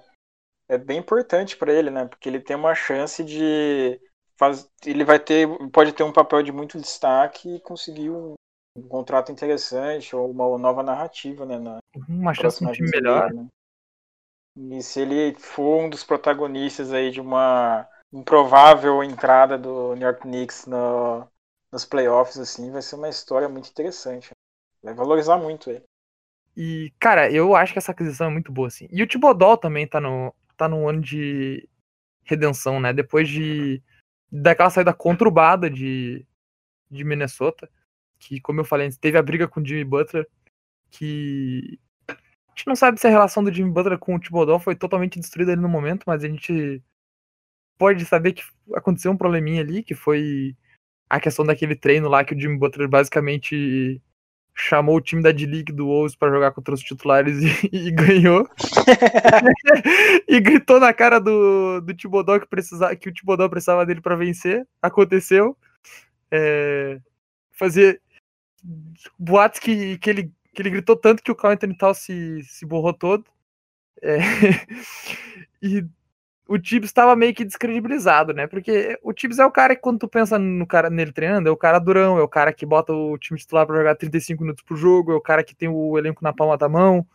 [0.68, 2.06] é bem importante para ele, né?
[2.06, 4.00] Porque ele tem uma chance de.
[4.36, 5.46] Faz, ele vai ter.
[5.70, 8.34] Pode ter um papel de muito destaque e conseguir um,
[8.76, 11.58] um contrato interessante ou uma nova narrativa, né?
[11.58, 13.32] Na uma chance de melhor.
[13.32, 13.46] Né?
[14.56, 20.22] E se ele for um dos protagonistas aí de uma improvável entrada do New York
[20.22, 21.28] Knicks no,
[21.74, 24.30] nos playoffs, assim, vai ser uma história muito interessante.
[24.80, 25.82] Vai valorizar muito ele.
[26.56, 28.86] E, cara, eu acho que essa aquisição é muito boa, assim.
[28.92, 31.68] E o Tibodol também tá no, tá num ano de
[32.22, 32.92] redenção, né?
[32.92, 33.82] Depois de
[34.30, 36.24] daquela saída conturbada de,
[36.88, 37.68] de Minnesota,
[38.20, 40.28] que, como eu falei, teve a briga com o Jimmy Butler,
[40.92, 42.14] que a
[42.50, 45.52] gente não sabe se a relação do Jimmy Butler com o Tibodol foi totalmente destruída
[45.52, 46.80] ali no momento, mas a gente
[47.76, 50.56] pode saber que aconteceu um probleminha ali, que foi
[51.08, 54.00] a questão daquele treino lá que o Jimmy Butler basicamente
[54.54, 58.48] chamou o time da D-League do Wolves para jogar contra os titulares e, e ganhou.
[60.28, 64.16] e gritou na cara do, do Tibodó que, precisava, que o Tibodó precisava dele para
[64.16, 64.66] vencer.
[64.80, 65.56] Aconteceu.
[66.30, 67.00] É,
[67.52, 68.00] fazer
[69.18, 72.64] boatos que, que, ele, que ele gritou tanto que o Carl Anthony Tal se, se
[72.64, 73.24] borrou todo.
[74.00, 74.18] É,
[75.62, 75.84] e
[76.46, 78.46] o Tibbs estava meio que descredibilizado, né?
[78.46, 81.52] Porque o Tibbs é o cara que, quando tu pensa no cara nele treinando, é
[81.52, 84.62] o cara durão, é o cara que bota o time titular para jogar 35 minutos
[84.62, 87.06] por jogo, é o cara que tem o elenco na palma da mão.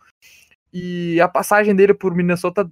[0.72, 2.68] E a passagem dele por Minnesota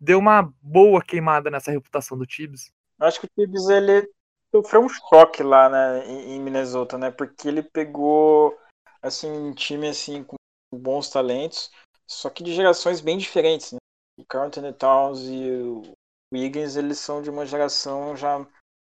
[0.00, 2.70] deu uma boa queimada nessa reputação do Tibbs.
[3.00, 4.08] Acho que o Tibbs ele
[4.54, 7.10] sofreu um choque lá, né, em Minnesota, né?
[7.10, 8.56] Porque ele pegou
[9.02, 10.36] assim um time assim com
[10.72, 11.70] bons talentos,
[12.06, 13.77] só que de gerações bem diferentes, né?
[14.28, 15.82] Carl Towns e o
[16.32, 18.46] Wiggins, eles são de uma geração já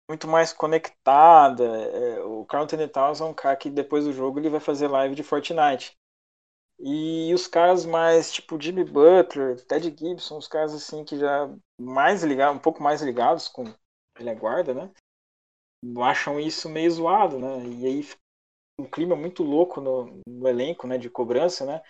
[0.09, 1.63] muito mais conectada.
[1.65, 4.87] É, o Carl Anthony Towns é um cara que depois do jogo ele vai fazer
[4.87, 5.97] live de Fortnite.
[6.79, 11.49] E os caras mais, tipo Jimmy Butler, Ted Gibson, os caras assim que já
[11.79, 13.65] mais ligados, um pouco mais ligados com
[14.17, 14.91] ele guarda, né?
[16.01, 17.65] Acham isso meio zoado, né?
[17.65, 18.07] E aí
[18.79, 20.97] um clima muito louco no, no elenco, né?
[20.97, 21.81] De cobrança, né?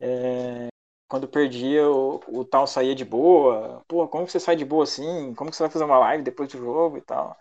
[0.00, 0.71] É,
[1.12, 3.82] quando perdia, o, o tal saía de boa.
[3.86, 5.34] Pô, como que você sai de boa assim?
[5.34, 7.38] Como que você vai fazer uma live depois do jogo e tal?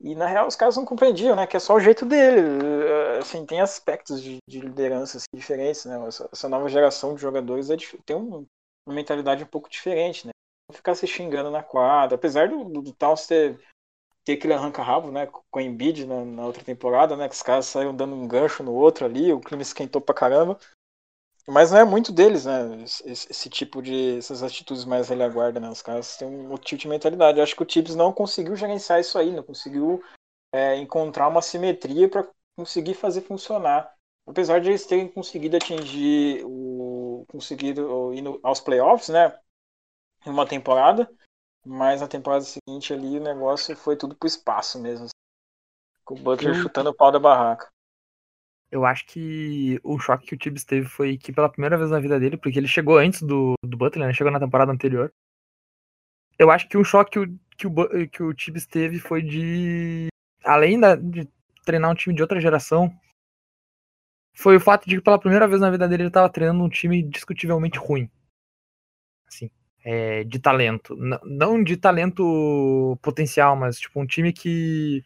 [0.00, 1.46] E na real os caras não compreendiam, né?
[1.46, 2.40] Que é só o jeito dele.
[2.40, 6.04] Eh, assim, tem aspectos de, de liderança assim, diferentes, né?
[6.08, 8.44] Essa, essa, nova geração de jogadores é, tem um,
[8.84, 10.32] uma mentalidade um pouco diferente, né?
[10.68, 12.16] Não ficar se xingando na quadra.
[12.16, 12.92] Apesar do, do, do
[13.28, 13.60] ter,
[14.24, 15.28] ter aquele arranca-rabo, né?
[15.28, 17.28] Com o Embiid na, na, outra temporada, né?
[17.28, 20.58] Que os caras saíram dando um gancho no outro ali, o clima esquentou pra caramba.
[21.46, 22.82] Mas não é muito deles, né?
[22.82, 24.16] Esse, esse, tipo de.
[24.16, 25.68] essas atitudes mais velha guarda, né?
[25.68, 27.38] Os caras têm um outro tipo de mentalidade.
[27.38, 30.02] Eu acho que o Tibbs não conseguiu gerenciar isso aí, não conseguiu
[30.52, 32.26] é, encontrar uma simetria para
[32.56, 33.92] conseguir fazer funcionar.
[34.26, 37.26] Apesar de eles terem conseguido atingir o.
[37.28, 39.38] conseguido ir aos playoffs, né?
[40.26, 41.10] Em uma temporada.
[41.66, 45.08] Mas na temporada seguinte ali o negócio foi tudo pro espaço mesmo.
[46.04, 47.73] Com o Butler chutando o pau da barraca.
[48.70, 52.00] Eu acho que o choque que o Tibbs teve foi que pela primeira vez na
[52.00, 54.12] vida dele, porque ele chegou antes do, do Butler, né?
[54.12, 55.12] Chegou na temporada anterior.
[56.38, 60.08] Eu acho que um choque que o, que o, que o Tibbs teve foi de.
[60.44, 61.28] Além da, de
[61.64, 62.92] treinar um time de outra geração,
[64.34, 66.68] foi o fato de que pela primeira vez na vida dele ele estava treinando um
[66.68, 68.10] time discutivelmente ruim.
[69.26, 69.50] Assim,
[69.84, 70.94] é, de talento.
[70.96, 75.04] N não de talento potencial, mas tipo um time que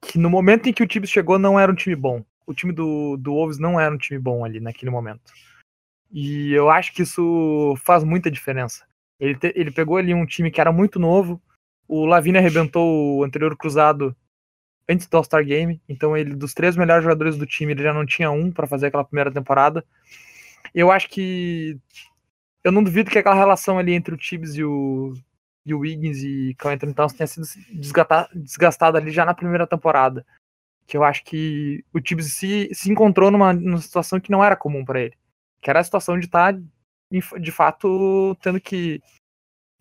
[0.00, 2.72] que no momento em que o Tibbs chegou não era um time bom o time
[2.72, 5.20] do, do Wolves não era um time bom ali naquele momento.
[6.10, 8.86] E eu acho que isso faz muita diferença.
[9.20, 11.42] Ele, te, ele pegou ali um time que era muito novo.
[11.86, 14.16] O Lavine arrebentou o anterior cruzado
[14.88, 15.78] antes do All-Star Game.
[15.86, 18.86] Então, ele dos três melhores jogadores do time, ele já não tinha um para fazer
[18.86, 19.84] aquela primeira temporada.
[20.74, 21.78] Eu acho que.
[22.64, 25.12] Eu não duvido que aquela relação ali entre o Tibbs e o,
[25.66, 27.46] e o Wiggins e Carl Anthony Towns tenha sido
[28.34, 30.24] desgastada ali já na primeira temporada
[30.88, 34.56] que eu acho que o Tibbs se, se encontrou numa, numa situação que não era
[34.56, 35.14] comum para ele.
[35.60, 36.60] Que era a situação de estar, tá,
[37.38, 39.02] de fato, tendo que,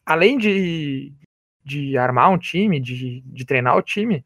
[0.06, 1.13] além de,
[1.63, 4.26] de armar um time, de, de treinar o time,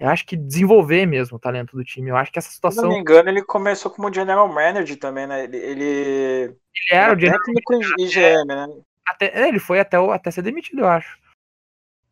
[0.00, 2.08] eu acho que desenvolver mesmo o talento do time.
[2.08, 2.84] Eu acho que essa situação.
[2.84, 5.44] Se não me engano, ele começou como general manager também, né?
[5.44, 6.56] Ele, ele, ele
[6.90, 8.68] era o técnico e GM, né?
[9.06, 11.20] Até, ele foi até, até ser demitido, eu acho.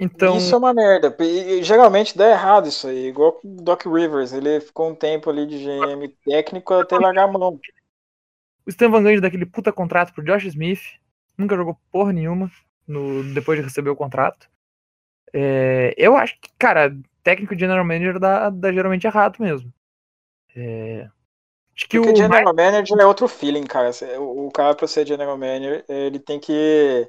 [0.01, 0.39] Então...
[0.39, 1.15] Isso é uma merda.
[1.21, 3.09] E, geralmente dá errado isso aí.
[3.09, 4.33] Igual o Doc Rivers.
[4.33, 7.61] Ele ficou um tempo ali de GM técnico até largar a mão.
[8.67, 10.81] O Stan Van Gundy daquele puta contrato pro Josh Smith.
[11.37, 12.51] Nunca jogou porra nenhuma
[12.89, 14.49] no, depois de receber o contrato.
[15.33, 19.73] É, eu acho que, cara, técnico de general manager dá, dá geralmente errado mesmo.
[20.57, 21.09] É,
[21.77, 23.91] acho que Porque o general manager é outro feeling, cara.
[24.19, 27.09] O, o cara pra ser general manager, ele tem que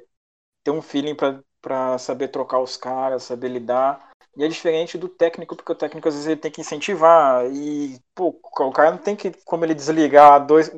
[0.62, 4.10] ter um feeling pra para saber trocar os caras, saber lidar.
[4.36, 7.46] E é diferente do técnico, porque o técnico às vezes ele tem que incentivar.
[7.46, 10.72] E pô, o cara não tem que, como ele desligar dois.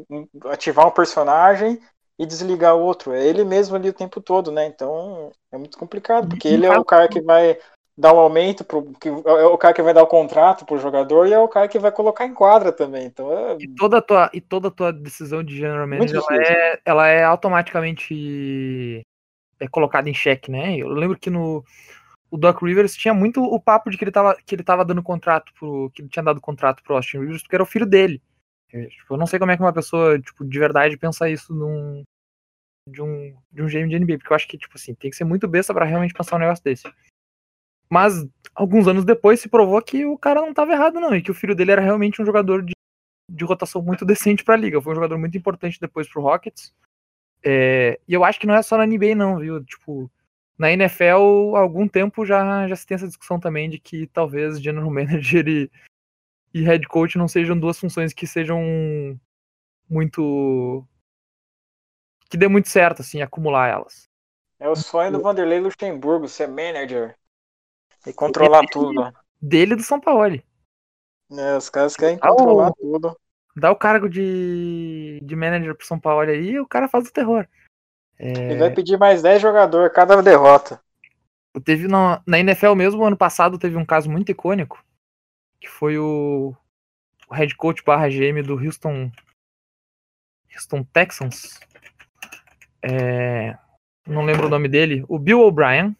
[0.46, 1.80] ativar um personagem
[2.18, 3.12] e desligar o outro.
[3.12, 4.66] É ele mesmo ali o tempo todo, né?
[4.66, 7.56] Então é muito complicado, porque ele é o cara que vai
[7.96, 10.78] dar o um aumento, pro, que é o cara que vai dar o contrato pro
[10.78, 13.06] jogador e é o cara que vai colocar em quadra também.
[13.06, 13.56] Então é...
[13.60, 17.06] e, toda a tua, e toda a tua decisão de general manager ela é, ela
[17.06, 19.06] é automaticamente
[19.60, 20.76] é colocado em xeque, né?
[20.76, 21.64] Eu lembro que no
[22.34, 25.04] o Doc Rivers tinha muito o papo de que ele tava, que ele tava dando
[25.04, 25.88] contrato pro.
[25.90, 28.20] que ele tinha dado contrato pro Austin Rivers porque era o filho dele.
[28.72, 31.54] Eu, tipo, eu não sei como é que uma pessoa, tipo, de verdade pensa isso
[31.54, 32.02] num.
[32.88, 35.16] De um, de um GM de NBA, porque eu acho que, tipo assim, tem que
[35.16, 36.82] ser muito besta para realmente pensar um negócio desse.
[37.88, 41.30] Mas, alguns anos depois, se provou que o cara não tava errado, não, e que
[41.30, 42.72] o filho dele era realmente um jogador de,
[43.30, 44.82] de rotação muito decente pra liga.
[44.82, 46.74] Foi um jogador muito importante depois pro Rockets.
[47.44, 49.62] É, e eu acho que não é só na NBA, não, viu?
[49.62, 50.10] Tipo,
[50.58, 54.60] na NFL, há algum tempo já, já se tem essa discussão também de que talvez
[54.60, 55.70] general manager e,
[56.54, 58.62] e head coach não sejam duas funções que sejam
[59.88, 60.86] muito.
[62.30, 64.08] que dê muito certo, assim, acumular elas.
[64.58, 67.14] É o sonho do Vanderlei Luxemburgo ser manager
[68.06, 69.12] e controlar dele, tudo.
[69.42, 70.40] Dele do São Paulo.
[71.30, 73.16] É, os caras querem controlar oh, tudo
[73.56, 77.12] dá o cargo de, de manager pro São Paulo aí e o cara faz o
[77.12, 77.46] terror.
[78.18, 78.30] É...
[78.30, 80.80] Ele vai pedir mais 10 jogadores cada derrota.
[81.64, 84.84] Teve na, na NFL mesmo, ano passado, teve um caso muito icônico,
[85.60, 86.52] que foi o,
[87.28, 89.10] o head coach barra GM do Houston,
[90.52, 91.60] Houston Texans.
[92.82, 93.56] É,
[94.06, 95.04] não lembro o nome dele.
[95.08, 95.96] O Bill O'Brien.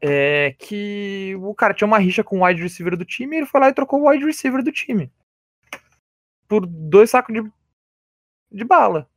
[0.00, 3.46] é que o cara tinha uma rixa com o wide receiver do time e ele
[3.46, 5.12] foi lá e trocou o wide receiver do time.
[6.48, 7.50] Por dois sacos de,
[8.50, 9.08] de bala.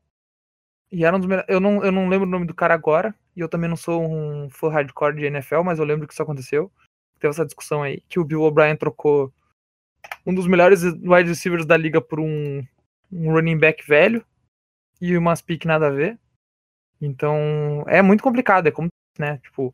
[0.91, 3.13] E era um dos Eu não, eu não lembro o nome do cara agora.
[3.35, 6.23] E eu também não sou um fã hardcore de NFL, mas eu lembro que isso
[6.23, 6.71] aconteceu.
[7.19, 9.33] Teve essa discussão aí, que o Bill O'Brien trocou
[10.25, 12.63] um dos melhores wide receivers da liga por um,
[13.11, 14.25] um running back velho
[15.01, 16.19] e umas pick nada a ver.
[17.01, 19.73] Então, é muito complicado, é como, né, tipo,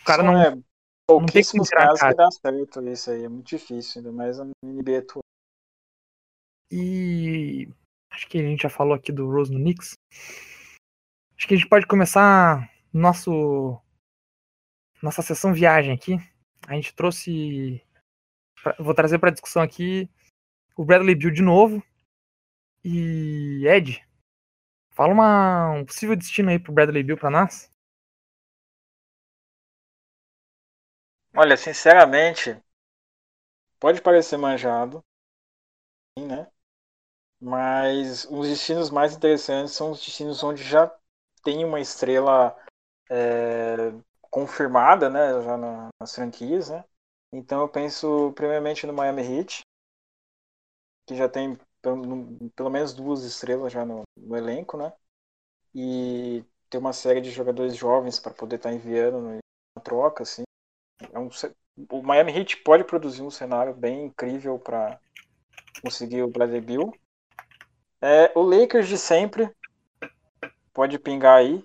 [0.00, 0.42] o cara Só não...
[0.42, 0.58] É,
[1.06, 2.12] pouquíssimos não casos cara.
[2.12, 5.06] que dá certo isso aí, é muito difícil, ainda mais a NBA.
[6.70, 7.68] E
[8.10, 9.96] acho que a gente já falou aqui do Rose no Knicks.
[11.36, 13.80] Acho que a gente pode começar nosso
[15.02, 16.16] nossa sessão viagem aqui.
[16.66, 17.82] A gente trouxe
[18.78, 20.08] vou trazer para discussão aqui
[20.76, 21.82] o Bradley Bill de novo.
[22.84, 24.04] E Ed,
[24.90, 27.70] fala uma, um possível destino aí pro Bradley Bill para nós.
[31.34, 32.58] Olha, sinceramente,
[33.78, 35.04] pode parecer manjado,
[36.18, 36.50] né?
[37.46, 40.92] Mas os destinos mais interessantes são os destinos onde já
[41.44, 42.56] tem uma estrela
[43.08, 43.92] é,
[44.28, 46.84] confirmada, né, já na, nas franquias, né?
[47.32, 49.60] Então eu penso primeiramente no Miami Heat,
[51.06, 54.92] que já tem pelo, pelo menos duas estrelas já no, no, elenco, né?
[55.72, 60.42] E tem uma série de jogadores jovens para poder estar tá enviando na troca, assim.
[61.12, 61.28] É um,
[61.90, 64.98] o Miami Heat pode produzir um cenário bem incrível para
[65.80, 66.92] conseguir o Bradley Bill.
[68.00, 69.50] É, o Lakers de sempre
[70.72, 71.64] pode pingar aí.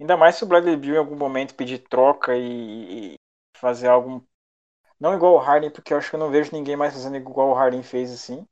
[0.00, 3.18] Ainda mais se o Bradley Bill em algum momento pedir troca e, e
[3.56, 4.26] fazer algo.
[5.00, 7.50] Não igual o Harden, porque eu acho que eu não vejo ninguém mais fazendo igual
[7.50, 8.46] o Harden fez assim.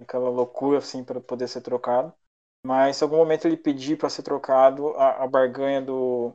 [0.00, 2.14] Aquela loucura assim para poder ser trocado.
[2.66, 6.34] Mas se algum momento ele pedir para ser trocado, a, a barganha do,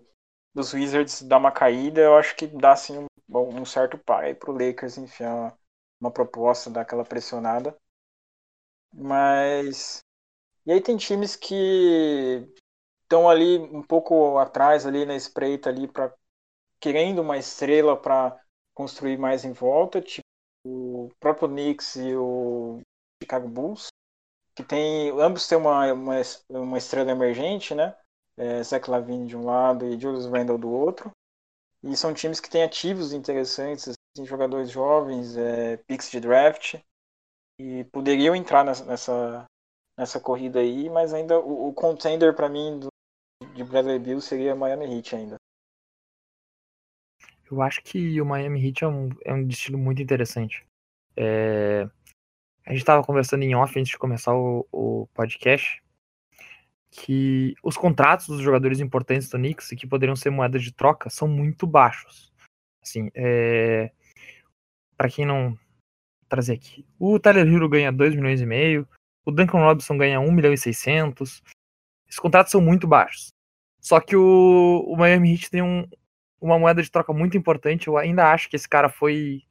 [0.55, 3.07] dos Wizards dá uma caída, eu acho que dá assim um,
[3.61, 5.59] um certo pai pro Lakers enfiar uma,
[6.01, 7.77] uma proposta daquela pressionada.
[8.93, 9.99] Mas.
[10.65, 12.47] E aí tem times que
[13.03, 16.13] estão ali um pouco atrás ali na espreita ali para
[16.79, 18.39] querendo uma estrela para
[18.73, 20.25] construir mais em volta, tipo
[20.65, 22.81] o próprio Knicks e o
[23.23, 23.87] Chicago Bulls,
[24.55, 26.15] que tem ambos têm uma, uma,
[26.49, 27.95] uma estrela emergente, né?
[28.37, 31.11] É, Zach Lavine de um lado e Julius Randle do outro.
[31.83, 36.75] E são times que têm ativos interessantes, assim, jogadores jovens, é, picks de draft,
[37.59, 39.45] e poderiam entrar nessa, nessa,
[39.97, 42.87] nessa corrida aí, mas ainda o, o contender para mim do,
[43.53, 45.35] de Bradley Bill seria Miami Heat ainda.
[47.49, 50.65] Eu acho que o Miami Heat é um, é um destino muito interessante.
[51.15, 51.89] É...
[52.65, 55.81] A gente estava conversando em off antes de começar o, o, podcast
[56.91, 61.27] que os contratos dos jogadores importantes do Knicks que poderiam ser moedas de troca são
[61.27, 62.33] muito baixos.
[62.83, 63.91] Assim, é...
[64.97, 65.57] para quem não
[66.27, 68.87] trazer aqui, o Tyler Hero ganha 2 milhões e meio,
[69.27, 71.43] o Duncan Robinson ganha 1 milhão e 600.
[72.07, 73.33] Esses contratos são muito baixos.
[73.81, 75.85] Só que o, o Miami Heat tem um,
[76.39, 77.87] uma moeda de troca muito importante.
[77.87, 79.43] Eu ainda acho que esse cara foi.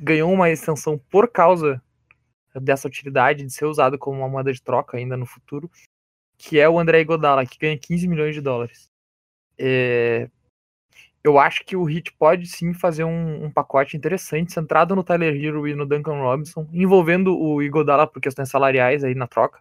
[0.00, 1.82] ganhou uma extensão por causa
[2.54, 5.70] dessa utilidade de ser usado como uma moeda de troca ainda no futuro,
[6.38, 8.90] que é o André Godala, que ganha 15 milhões de dólares.
[9.58, 10.30] É...
[11.22, 15.34] Eu acho que o Heat pode sim fazer um, um, pacote interessante, centrado no Tyler
[15.34, 19.60] Hero e no Duncan Robinson, envolvendo o Igodala por questões salariais aí na troca.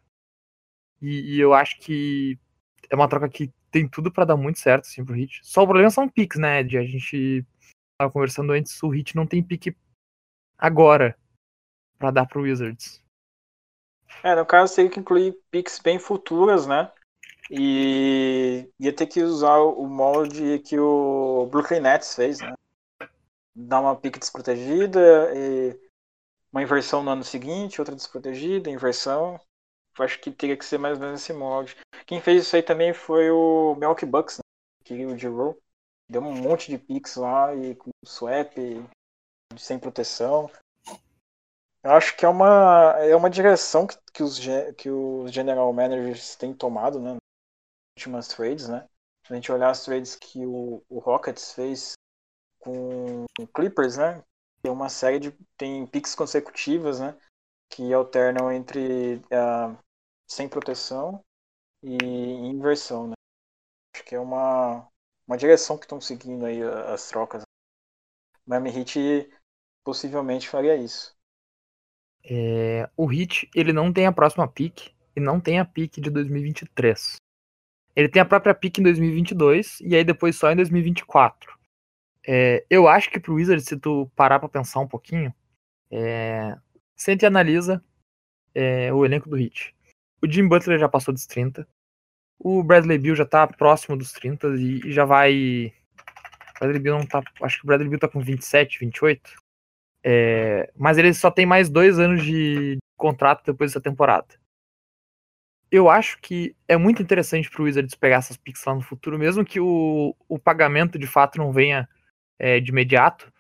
[1.01, 2.37] E, e eu acho que
[2.89, 5.39] é uma troca que tem tudo para dar muito certo, assim, pro Hit.
[5.43, 6.77] Só o problema são picks, né, Ed?
[6.77, 7.45] A gente
[7.99, 9.75] tava conversando antes, o Hit não tem pique
[10.57, 11.17] agora
[11.97, 13.03] para dar pro Wizards.
[14.23, 16.91] É, no caso teria que incluir picks bem futuras, né?
[17.49, 22.53] E ia ter que usar o molde que o Brooklyn Nets fez, né?
[23.55, 24.99] Dar uma pique desprotegida
[26.51, 29.39] uma inversão no ano seguinte, outra desprotegida, inversão
[30.03, 31.75] acho que teria que ser mais ou menos esse molde.
[32.05, 34.43] Quem fez isso aí também foi o Milk Bucks, né?
[34.83, 35.57] que o D-Roll.
[36.09, 38.55] Deu um monte de picks lá e com swap,
[39.57, 40.49] sem proteção.
[41.83, 44.39] Eu acho que é uma, é uma direção que, que, os,
[44.77, 47.17] que os general managers têm tomado, né?
[47.97, 48.87] Últimas trades, né?
[49.25, 51.93] Se a gente olhar as trades que o, o Rockets fez
[52.59, 54.23] com o Clippers, né?
[54.61, 55.31] Tem uma série de.
[55.57, 57.17] tem picks consecutivas, né?
[57.71, 59.75] Que alternam entre uh,
[60.27, 61.25] sem proteção
[61.81, 63.15] e inversão, né?
[63.95, 64.87] Acho que é uma,
[65.27, 67.41] uma direção que estão seguindo aí as trocas.
[68.45, 69.27] Miami Heat
[69.83, 71.17] possivelmente faria isso.
[72.23, 76.11] É, o Heat, ele não tem a próxima pick e não tem a pick de
[76.11, 77.17] 2023.
[77.97, 81.51] Ele tem a própria pick em 2022 e aí depois só em 2024.
[82.27, 85.33] É, eu acho que pro Wizards, se tu parar pra pensar um pouquinho,
[85.89, 86.55] é,
[86.95, 87.83] sente e analisa
[88.53, 89.75] é, o elenco do Heat.
[90.21, 91.67] O Jim Butler já passou dos 30.
[92.37, 95.73] O Bradley Bill já tá próximo dos 30 e, e já vai.
[96.55, 97.23] O Bradley Bill não tá.
[97.41, 99.33] Acho que o Bradley Bill tá com 27, 28.
[100.03, 104.27] É, mas ele só tem mais dois anos de contrato depois dessa temporada.
[105.71, 109.43] Eu acho que é muito interessante pro Wizards pegar essas picks lá no futuro, mesmo
[109.43, 111.87] que o, o pagamento de fato não venha
[112.39, 113.31] é, de imediato.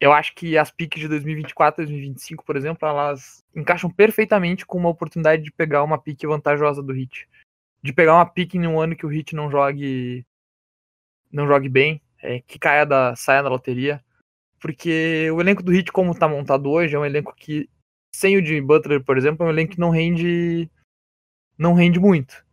[0.00, 4.78] Eu acho que as picks de 2024 e 2025, por exemplo, elas encaixam perfeitamente com
[4.78, 7.28] uma oportunidade de pegar uma pique vantajosa do Hit.
[7.82, 10.26] De pegar uma pique em um ano que o Hit não jogue
[11.30, 14.02] não jogue bem, é, que caia da, saia da loteria
[14.60, 17.68] porque o elenco do Heat, como tá montado hoje, é um elenco que,
[18.14, 20.70] sem o Jimmy Butler, por exemplo, é um elenco que não rende,
[21.58, 22.44] não rende muito.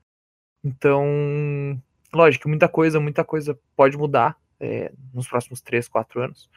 [0.63, 1.81] Então,
[2.13, 6.49] lógico, muita coisa, muita coisa pode mudar é, nos próximos 3, 4 anos.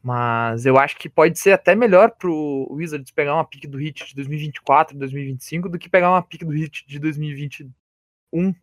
[0.00, 4.06] Mas eu acho que pode ser até melhor pro Wizards pegar uma pick do Heat
[4.06, 8.54] de 2024, 2025, do que pegar uma pick do Heat de 2021,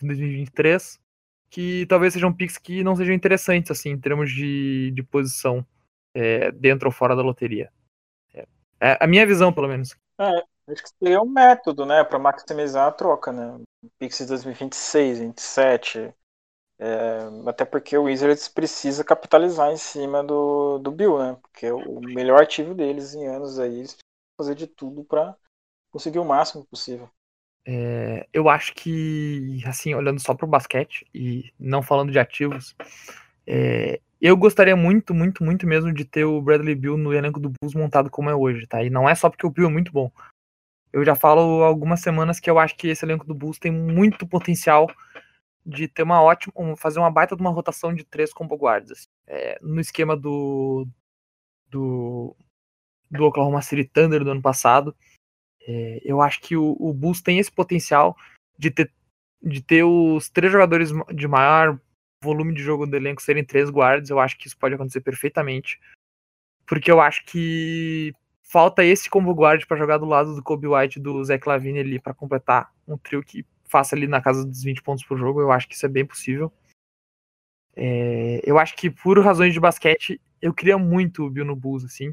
[0.00, 0.98] 2023,
[1.50, 5.66] que talvez sejam picks que não sejam interessantes, assim, em termos de, de posição
[6.14, 7.70] é, dentro ou fora da loteria.
[8.32, 8.46] É,
[8.80, 9.94] é, a minha visão, pelo menos.
[10.18, 13.60] É, acho que seria um método, né, para maximizar a troca, né?
[13.98, 16.14] Pix de 2026, 2027.
[16.82, 21.36] É, até porque o Wizards precisa capitalizar em cima do, do Bill, né?
[21.42, 23.98] Porque é o melhor ativo deles em anos aí, eles
[24.38, 25.36] fazer de tudo para
[25.92, 27.10] conseguir o máximo possível.
[27.66, 32.74] É, eu acho que, assim, olhando só para o basquete e não falando de ativos,
[33.46, 37.50] é, eu gostaria muito, muito, muito mesmo de ter o Bradley Bill no elenco do
[37.50, 38.82] Bulls montado como é hoje, tá?
[38.82, 40.10] E não é só porque o Bill é muito bom.
[40.92, 44.26] Eu já falo algumas semanas que eu acho que esse elenco do Bulls tem muito
[44.26, 44.88] potencial
[45.64, 49.06] de ter uma ótima, fazer uma baita de uma rotação de três combo guards, assim.
[49.26, 50.86] é, no esquema do,
[51.68, 52.36] do
[53.10, 54.94] do Oklahoma City Thunder do ano passado.
[55.66, 58.16] É, eu acho que o, o Bulls tem esse potencial
[58.56, 58.92] de ter,
[59.42, 61.78] de ter os três jogadores de maior
[62.22, 65.80] volume de jogo do elenco serem três guardas, eu acho que isso pode acontecer perfeitamente.
[66.66, 68.14] Porque eu acho que
[68.50, 71.78] falta esse combo guard para jogar do lado do Kobe White e do Zach Lavine
[71.78, 75.40] ali para completar um trio que faça ali na casa dos 20 pontos por jogo.
[75.40, 76.52] Eu acho que isso é bem possível.
[77.76, 81.84] É, eu acho que por razões de basquete eu queria muito o Bill no Bulls
[81.84, 82.12] assim.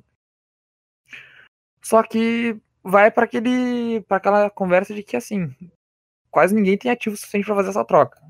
[1.82, 5.52] Só que vai para aquele para aquela conversa de que assim,
[6.30, 8.22] quase ninguém tem ativo suficiente para fazer essa troca.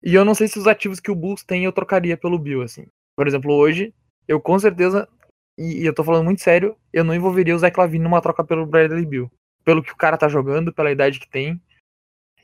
[0.00, 2.62] E eu não sei se os ativos que o Bulls tem eu trocaria pelo Bill,
[2.62, 2.86] assim.
[3.16, 3.92] Por exemplo, hoje,
[4.28, 5.08] eu com certeza,
[5.56, 8.44] e, e eu tô falando muito sério, eu não envolveria o Zé Clavin numa troca
[8.44, 9.30] pelo Bradley Bill.
[9.64, 11.60] Pelo que o cara tá jogando, pela idade que tem.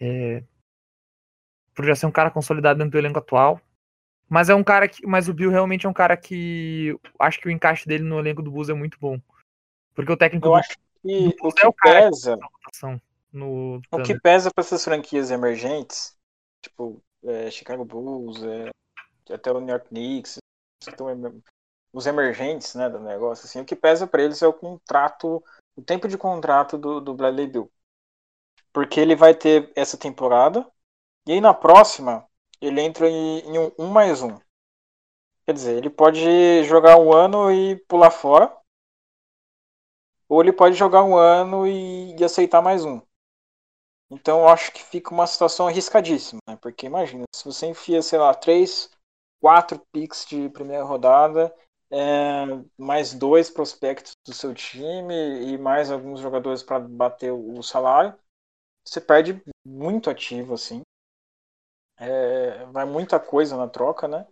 [0.00, 0.42] É,
[1.74, 3.60] por já ser um cara consolidado dentro do elenco atual.
[4.28, 5.04] Mas é um cara que.
[5.06, 6.96] Mas o Bill realmente é um cara que.
[7.18, 9.20] Acho que o encaixe dele no elenco do Bulls é muito bom.
[9.94, 10.68] Porque o técnico eu do, acho
[11.02, 12.38] que o que é o pesa.
[13.32, 16.16] no O que pesa para essas franquias emergentes,
[16.62, 18.70] tipo é, Chicago Bulls, é,
[19.34, 20.36] até o New York Knicks,
[20.82, 21.08] que estão
[21.92, 25.42] os emergentes né, do negócio, assim, o que pesa para eles é o contrato,
[25.76, 27.70] o tempo de contrato do, do Bradley Bill.
[28.72, 30.66] Porque ele vai ter essa temporada,
[31.26, 32.26] e aí na próxima
[32.60, 34.38] ele entra em, em um, um mais um.
[35.44, 38.56] Quer dizer, ele pode jogar um ano e pular fora,
[40.28, 43.00] ou ele pode jogar um ano e, e aceitar mais um.
[44.10, 46.56] Então eu acho que fica uma situação arriscadíssima, né?
[46.56, 48.90] Porque imagina, se você enfia, sei lá, três,
[49.40, 51.54] quatro picks de primeira rodada,
[51.90, 52.46] é,
[52.78, 55.14] mais dois prospectos do seu time
[55.52, 58.14] e mais alguns jogadores para bater o salário,
[58.86, 60.82] você perde muito ativo, assim.
[61.98, 64.26] É, vai muita coisa na troca, né?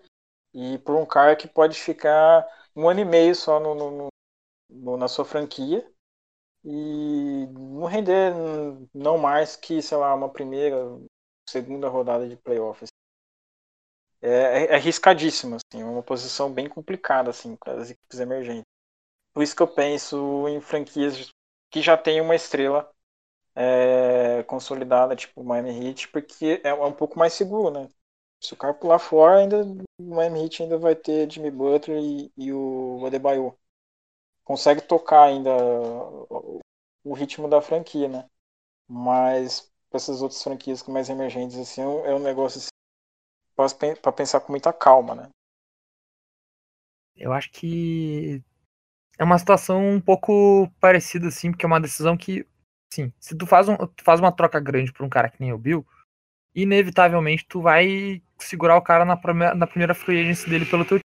[0.55, 2.47] E por um cara que pode ficar
[2.77, 4.09] um ano e meio só no, no-
[4.71, 5.87] no- na sua franquia
[6.65, 8.33] e não render
[8.95, 10.77] não mais que, sei lá, uma primeira,
[11.49, 12.89] segunda rodada de playoffs.
[14.21, 18.64] É, é, é arriscadíssimo, assim, é uma posição bem complicada assim, para as equipes emergentes.
[19.35, 21.31] Por isso que eu penso em franquias
[21.71, 22.91] que já têm uma estrela
[23.55, 27.89] é, consolidada, tipo o Miami Heat, porque é um pouco mais seguro, né?
[28.41, 29.64] Se o cara pular fora, ainda,
[29.99, 33.57] o Miami Heat ainda vai ter Jimmy Butler e, e o Adebayo.
[34.45, 35.51] Consegue tocar ainda
[37.05, 38.29] o, ritmo da franquia, né?
[38.89, 42.69] Mas para essas outras franquias mais emergentes, assim, é é um negócio assim,
[44.01, 45.29] para pensar com muita calma, né?
[47.17, 48.43] Eu acho que
[49.19, 52.47] é uma situação um pouco parecida, assim, porque é uma decisão que,
[52.93, 55.53] sim, se tu faz, um, tu faz uma troca grande por um cara que nem
[55.53, 55.85] o Bill,
[56.55, 61.01] inevitavelmente tu vai segurar o cara na, primeira, na primeira free agency dele pelo teu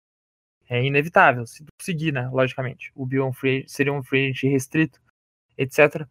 [0.70, 2.28] é inevitável, se tu seguir, né?
[2.28, 2.92] Logicamente.
[2.94, 5.00] O Bill é seria um free agent restrito,
[5.56, 6.06] etc.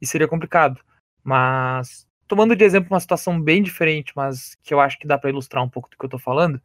[0.00, 0.80] E seria complicado.
[1.24, 5.30] Mas, tomando de exemplo uma situação bem diferente, mas que eu acho que dá para
[5.30, 6.60] ilustrar um pouco do que eu tô falando,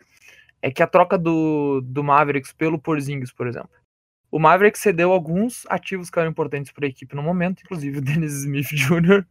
[0.62, 3.70] é que a troca do, do Mavericks pelo Porzingis, por exemplo.
[4.32, 8.01] O Mavericks cedeu alguns ativos que eram importantes para a equipe no momento, inclusive o
[8.01, 9.26] Dennis Smith Jr.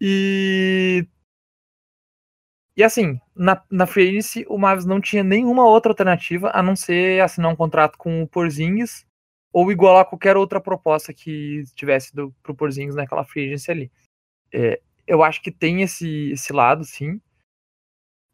[0.00, 1.06] e
[2.76, 6.74] e assim, na, na Free Agency, o Mavis não tinha nenhuma outra alternativa a não
[6.74, 9.06] ser assinar um contrato com o Porzingis
[9.52, 13.92] ou igualar qualquer outra proposta que tivesse do, pro Porzingis naquela Free Agency ali.
[14.52, 17.20] É, eu acho que tem esse, esse lado, sim.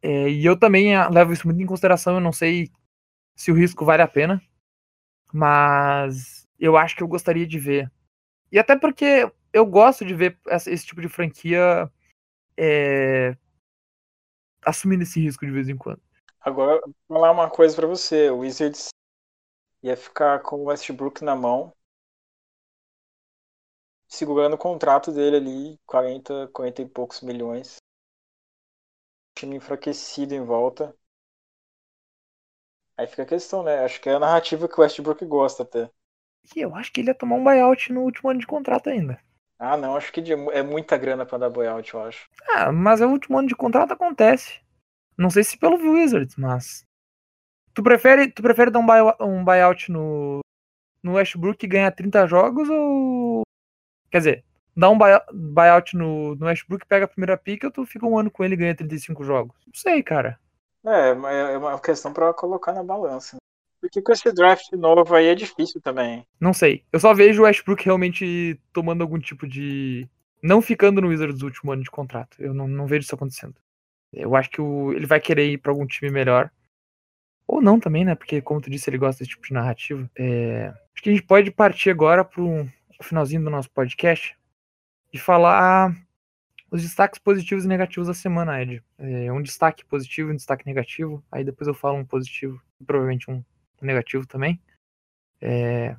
[0.03, 2.15] É, e eu também ah, levo isso muito em consideração.
[2.15, 2.71] Eu não sei
[3.35, 4.41] se o risco vale a pena,
[5.33, 7.91] mas eu acho que eu gostaria de ver.
[8.51, 11.91] E até porque eu gosto de ver esse, tipo de franquia
[12.57, 13.37] é,
[14.65, 16.03] assumindo esse risco de vez em quando.
[16.41, 18.31] Agora, vou falar uma coisa para você.
[18.31, 18.89] O Wizards
[19.83, 21.73] ia ficar com o Westbrook na mão,
[24.11, 27.77] segurando o contrato dele ali, 40, 40 e poucos milhões.
[29.39, 30.95] Time enfraquecido em volta.
[32.99, 33.79] Aí fica a questão, né?
[33.79, 35.91] Acho que é a narrativa que o Westbrook gosta até.
[36.55, 39.19] E eu acho que ele ia tomar um buyout no último ano de contrato ainda.
[39.59, 40.21] Ah, não, acho que
[40.53, 42.29] é muita grana para dar buyout, eu acho.
[42.49, 44.61] Ah, mas é o último ano de contrato acontece.
[45.17, 46.85] Não sei se pelo Wizards, mas.
[47.75, 50.41] Tu prefere, tu prefere dar um, buy, um buyout no,
[51.03, 53.20] no Westbrook e ganhar 30 jogos ou.
[54.11, 54.45] Quer dizer,
[54.77, 58.31] dá um buyout no, no Westbrook, pega a primeira pick ou tu fica um ano
[58.31, 59.57] com ele e ganha 35 jogos?
[59.67, 60.39] Não sei, cara.
[60.85, 63.37] É, é uma questão para colocar na balança.
[63.81, 66.27] Porque com esse draft novo aí é difícil também.
[66.39, 66.85] Não sei.
[66.93, 70.07] Eu só vejo o Westbrook realmente tomando algum tipo de.
[70.43, 72.37] Não ficando no Wizards no último ano de contrato.
[72.39, 73.55] Eu não, não vejo isso acontecendo.
[74.13, 76.51] Eu acho que o, ele vai querer ir para algum time melhor.
[77.47, 78.15] Ou não também, né?
[78.15, 80.09] Porque, como tu disse, ele gosta desse tipo de narrativa.
[80.17, 80.69] É...
[80.69, 82.43] Acho que a gente pode partir agora para
[83.01, 84.39] o finalzinho do nosso podcast
[85.11, 85.91] e falar
[86.71, 88.85] os destaques positivos e negativos da semana, Ed.
[88.99, 91.25] É um destaque positivo e um destaque negativo.
[91.33, 93.43] Aí depois eu falo um positivo e provavelmente um
[93.81, 94.63] negativo também.
[95.41, 95.97] É...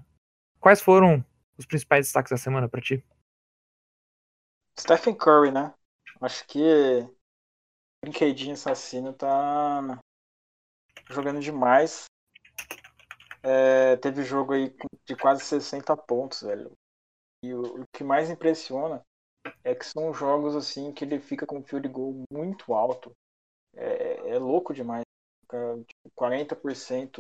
[0.60, 1.26] Quais foram
[1.58, 3.04] os principais destaques da semana para ti?
[4.80, 5.74] Stephen Curry, né?
[6.22, 6.60] Acho que
[8.04, 10.00] brinquedinho assassino tá
[11.10, 12.06] jogando demais.
[13.44, 14.74] É, teve jogo aí
[15.04, 16.72] de quase 60 pontos, velho.
[17.44, 19.02] E o, o, que mais impressiona
[19.64, 23.12] é que são jogos assim que ele fica com um field goal muito alto.
[23.76, 25.04] É, é louco demais.
[25.42, 27.18] Fica, tipo, 40%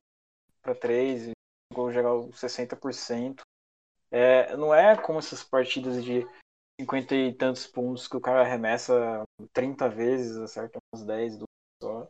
[0.61, 1.32] para 3 e
[1.74, 3.41] gol geral 60%.
[4.11, 6.28] É, não é como essas partidas de
[6.80, 11.45] 50 e tantos pontos que o cara arremessa 30 vezes, acerta uns 10 do
[11.82, 12.07] só.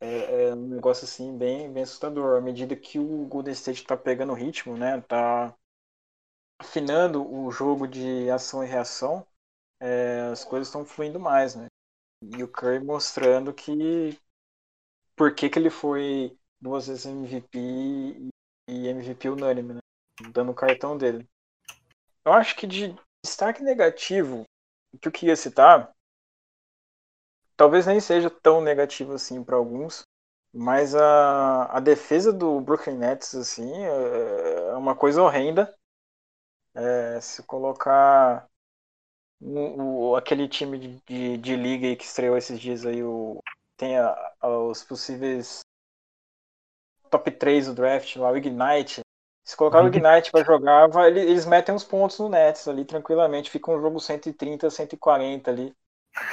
[0.00, 2.36] É, é, um negócio assim bem, bem assustador.
[2.36, 5.00] À medida que o Golden State está pegando ritmo, né?
[5.02, 5.54] Tá
[6.58, 9.26] afinando o jogo de ação e reação,
[9.80, 11.68] é, as coisas estão fluindo mais, né?
[12.22, 14.18] E o Curry mostrando que
[15.16, 17.58] por que, que ele foi duas vezes MVP
[18.68, 19.80] e MVP unânime, né?
[20.32, 21.26] Dando o cartão dele.
[22.24, 22.94] Eu acho que de
[23.24, 24.44] destaque negativo,
[24.92, 25.92] o que eu queria citar,
[27.56, 30.02] talvez nem seja tão negativo assim para alguns,
[30.52, 35.74] mas a, a defesa do Brooklyn Nets assim é, é uma coisa horrenda.
[36.76, 38.46] É, se colocar
[39.40, 43.42] o, o, aquele time de, de, de, liga que estreou esses dias aí, o,
[43.76, 45.60] tem a, a, os possíveis
[47.10, 49.00] top 3 do draft lá, o Ignite.
[49.44, 49.88] Se colocar o uhum.
[49.88, 53.50] Ignite para jogar, vai, eles metem uns pontos no Nets ali tranquilamente.
[53.50, 55.72] Fica um jogo 130, 140 ali.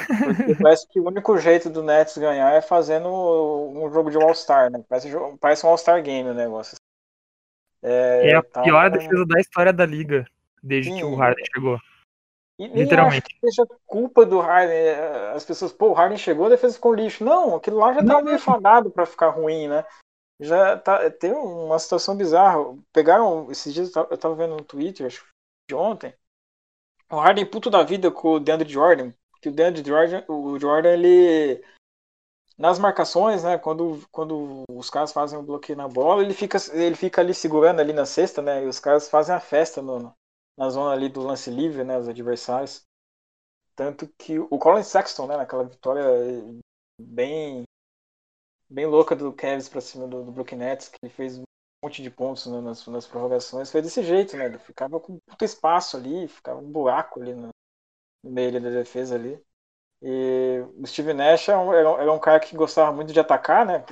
[0.07, 4.71] Porque parece que o único jeito do Nets ganhar é fazendo um jogo de All-Star,
[4.71, 4.83] né?
[4.89, 6.75] Parece, parece um All-Star Game o negócio.
[7.83, 10.25] É, é a tá, pior defesa da história da liga,
[10.63, 11.79] desde sim, que o Harden chegou.
[12.59, 13.25] E Literalmente.
[13.27, 14.75] acho que seja culpa do Harden.
[14.75, 17.23] É, as pessoas, pô, o Harden chegou, a defesa ficou lixo.
[17.23, 19.83] Não, aquilo lá já tava meio fadado pra ficar ruim, né?
[20.43, 22.59] já tá, tem uma situação bizarra.
[22.91, 25.25] Pegaram, esses dias eu tava vendo no Twitter, acho
[25.69, 26.13] de ontem,
[27.09, 30.91] o Harden puto da vida com o DeAndre Jordan, que o DeAndre Jordan, o Jordan,
[30.91, 31.63] ele
[32.57, 36.95] nas marcações, né, quando, quando os caras fazem o bloqueio na bola, ele fica, ele
[36.95, 40.13] fica ali segurando ali na cesta, né, e os caras fazem a festa no,
[40.57, 42.85] na zona ali do lance livre, né, os adversários.
[43.75, 46.03] Tanto que o Colin Sexton, né, naquela vitória
[46.99, 47.63] bem
[48.69, 51.43] bem louca do Cavs pra cima do, do Nets, que ele fez um
[51.83, 54.45] monte de pontos né, nas, nas prorrogações, foi desse jeito, né?
[54.45, 57.49] Ele ficava com muito espaço ali, ficava um buraco ali no,
[58.23, 59.39] no meio da defesa ali.
[60.01, 63.85] E o Steve Nash era um, era um cara que gostava muito de atacar, né?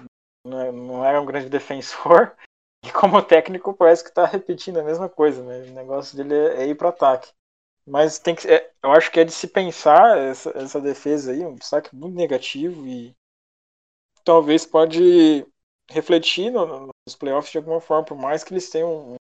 [0.46, 2.36] Não era um grande defensor.
[2.84, 5.70] E como técnico parece que está repetindo a mesma coisa, né?
[5.70, 7.32] O negócio dele é, é ir para ataque.
[7.86, 11.46] Mas tem que, é, eu acho que é de se pensar essa, essa defesa aí,
[11.46, 13.16] um destaque muito negativo e
[14.24, 15.46] talvez pode
[15.90, 19.16] refletir no, nos playoffs de alguma forma, por mais que eles tenham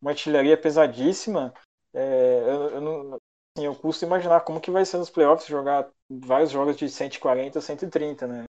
[0.00, 1.54] uma artilharia pesadíssima,
[1.94, 3.14] é, eu, eu, não,
[3.56, 7.60] assim, eu custo imaginar como que vai ser nos playoffs jogar vários jogos de 140,
[7.60, 8.44] 130, né?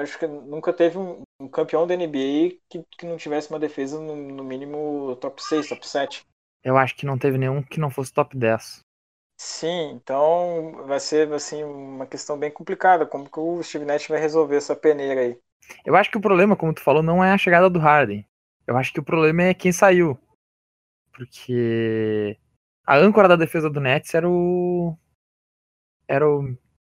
[0.00, 3.98] Acho que nunca teve um, um campeão da NBA que, que não tivesse uma defesa
[3.98, 6.26] no, no, mínimo top 6, top 7.
[6.62, 8.80] Eu acho que não teve nenhum que não fosse top 10.
[9.40, 13.06] Sim, então vai ser assim, uma questão bem complicada.
[13.06, 15.38] Como que o Steve Nash vai resolver essa peneira aí?
[15.84, 18.26] Eu acho que o problema, como tu falou, não é a chegada do Harden.
[18.66, 20.18] Eu acho que o problema é quem saiu.
[21.12, 22.38] Porque
[22.86, 24.96] a âncora da defesa do Nets era o.
[26.06, 26.56] Era o,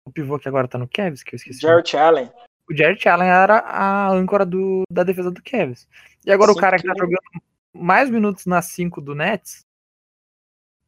[0.07, 1.61] o pivô que agora tá no Cavs, que eu esqueci.
[1.61, 2.31] Jarrett Allen
[2.69, 5.89] o Jared Allen era a âncora do, da defesa do Cavs.
[6.25, 7.43] E agora Sim, o cara que tá jogando
[7.73, 9.67] mais minutos na 5 do Nets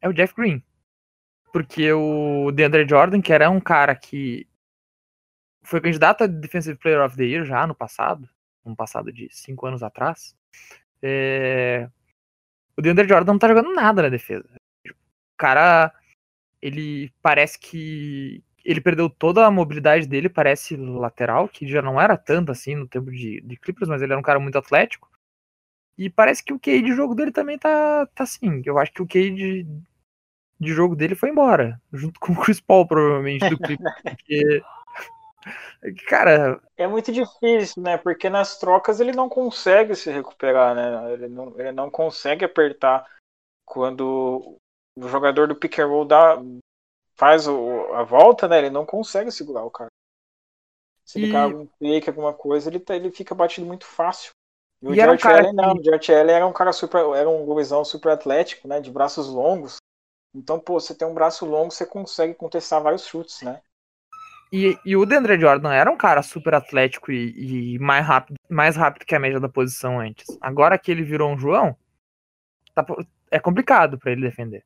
[0.01, 0.63] é o Jeff Green.
[1.51, 4.47] Porque o DeAndre Jordan, que era um cara que
[5.63, 8.27] foi candidato a Defensive Player of the Year já no passado,
[8.63, 10.35] no passado de 5 anos atrás,
[11.01, 11.89] é...
[12.75, 14.49] o DeAndre Jordan não tá jogando nada na defesa.
[14.85, 15.93] O cara,
[16.61, 22.17] ele parece que, ele perdeu toda a mobilidade dele, parece lateral, que já não era
[22.17, 25.09] tanto assim no tempo de, de Clippers, mas ele era um cara muito atlético.
[25.97, 28.61] E parece que o QI de jogo dele também tá, tá assim.
[28.65, 29.67] Eu acho que o QI de,
[30.59, 33.95] de jogo dele foi embora, junto com o Chris Paul, provavelmente, do Clippers.
[34.03, 34.61] porque,
[36.05, 36.61] cara.
[36.75, 37.97] É muito difícil, né?
[37.97, 41.13] Porque nas trocas ele não consegue se recuperar, né?
[41.13, 43.07] Ele não, ele não consegue apertar
[43.65, 44.59] quando
[44.97, 46.37] o jogador do pick and roll dá,
[47.17, 48.59] faz o, a volta, né?
[48.59, 49.89] Ele não consegue segurar o cara.
[51.03, 51.31] Se ele e...
[51.31, 54.31] cai algum fake, alguma coisa, ele, tá, ele fica batido muito fácil.
[54.81, 57.27] E o e George um Allen não, o George Allen era um cara super, era
[57.27, 58.79] um gurizão super atlético, né?
[58.79, 59.77] De braços longos.
[60.35, 63.61] Então, pô, você tem um braço longo, você consegue contestar vários chutes, né?
[64.51, 68.77] E, e o DeAndre Jordan era um cara super atlético e, e, mais, rápido, mais
[68.77, 70.25] rápido que a média da posição antes.
[70.39, 71.75] Agora que ele virou um João,
[72.73, 72.85] tá,
[73.31, 74.63] é complicado para ele defender.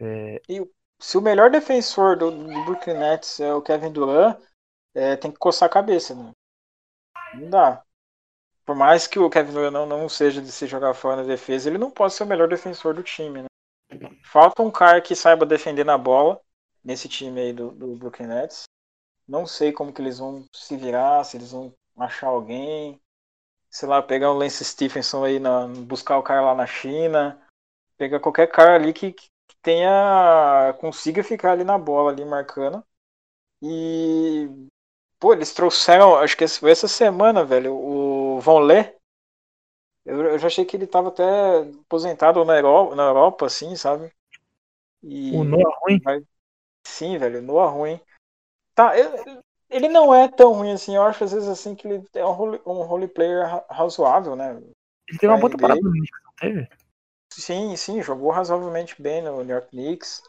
[0.00, 0.40] É...
[0.48, 0.60] E
[1.00, 4.38] se o melhor defensor do, do Brooklyn Nets é o Kevin Durant,
[4.94, 6.14] é, tem que coçar a cabeça.
[6.14, 6.30] Né?
[7.34, 7.82] Não dá.
[8.64, 11.68] Por mais que o Kevin Durant não, não seja de se jogar fora na defesa,
[11.68, 13.42] ele não pode ser o melhor defensor do time.
[13.42, 13.48] Né?
[14.24, 16.40] Falta um cara que saiba defender na bola
[16.84, 18.64] nesse time aí do, do Brooklyn Nets.
[19.26, 23.00] Não sei como que eles vão se virar, se eles vão achar alguém.
[23.70, 27.40] Sei lá, pegar o Lance Stephenson aí, na, buscar o cara lá na China.
[27.96, 29.14] Pegar qualquer cara ali que,
[29.62, 32.84] tenha consiga ficar ali na bola ali marcando.
[33.62, 34.48] E
[35.18, 38.96] pô, eles trouxeram, acho que foi essa semana, velho, o Von Lé.
[40.04, 44.10] Eu, eu já achei que ele tava até aposentado na Europa, na Europa assim, sabe?
[45.02, 46.00] E o Noah ruim?
[46.86, 48.00] Sim, velho, Noah ruim.
[48.74, 52.04] Tá, ele, ele não é tão ruim assim, eu acho às vezes assim que ele
[52.14, 54.56] é um role, um role player razoável, né?
[55.08, 56.68] Ele teve uma boa temporada no não teve?
[57.32, 60.22] Sim, sim, jogou razoavelmente bem no New York Knicks.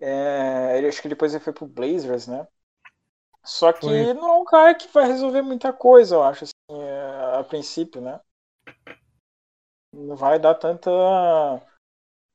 [0.00, 2.46] É, ele, acho que depois ele foi pro Blazers, né?
[3.44, 4.14] Só que foi.
[4.14, 8.00] não é um cara que vai resolver muita coisa, eu acho, assim, é, a princípio,
[8.00, 8.20] né?
[9.92, 10.90] Não vai dar tanta,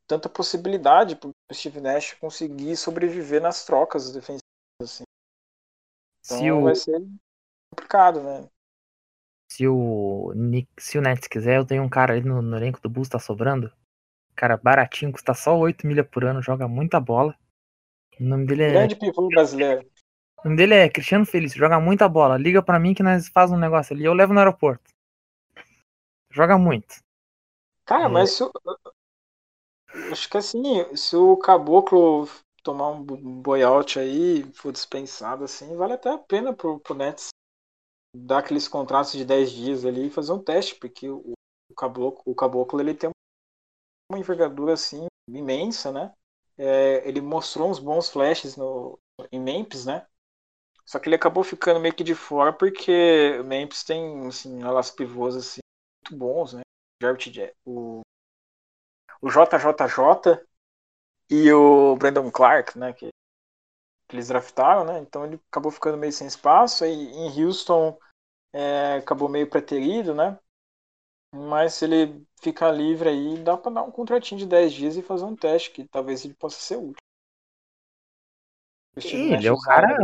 [0.05, 4.41] tanta possibilidade pro Steve Nash conseguir sobreviver nas trocas defensivas,
[4.81, 5.03] assim.
[6.23, 6.61] Então se o...
[6.61, 7.01] vai ser
[7.69, 8.47] complicado, né?
[9.49, 12.81] Se o, Nick, se o Nets quiser, eu tenho um cara ali no, no elenco
[12.81, 13.71] do Bulls, tá sobrando.
[14.37, 17.35] Cara, baratinho, custa só 8 milha por ano, joga muita bola.
[18.19, 18.71] O nome dele é.
[18.71, 19.89] Grande pivô brasileiro.
[20.37, 22.37] O nome dele é Cristiano Felício, joga muita bola.
[22.37, 24.05] Liga para mim que nós faz um negócio ali.
[24.05, 24.91] Eu levo no aeroporto.
[26.31, 27.01] Joga muito.
[27.83, 28.07] Cara, é...
[28.07, 28.43] mas se
[30.11, 32.29] acho que assim, se o caboclo
[32.61, 33.03] tomar um
[33.41, 37.29] boyout aí, for dispensado assim, vale até a pena pro, pro Nets
[38.15, 41.33] dar aqueles contratos de 10 dias ali e fazer um teste, porque o,
[41.71, 43.09] o caboclo, o caboclo ele tem
[44.09, 46.13] uma envergadura assim imensa, né?
[46.57, 48.99] É, ele mostrou uns bons flashes no,
[49.31, 50.05] em Memphis, né?
[50.85, 55.35] Só que ele acabou ficando meio que de fora porque Memphis tem assim, alas pivôs
[55.35, 55.59] assim,
[56.03, 56.61] muito bons, né?
[57.65, 58.01] O,
[59.21, 60.45] o JJJ
[61.29, 62.93] e o Brandon Clark, né?
[62.93, 63.09] Que,
[64.07, 64.99] que eles draftaram, né?
[64.99, 66.83] Então ele acabou ficando meio sem espaço.
[66.83, 67.97] Aí em Houston
[68.53, 70.39] é, acabou meio preterido, né?
[71.37, 75.03] Mas se ele ficar livre aí, dá para dar um contratinho de 10 dias e
[75.03, 76.97] fazer um teste, que talvez ele possa ser útil.
[78.99, 79.95] Steve Ele é o cara-.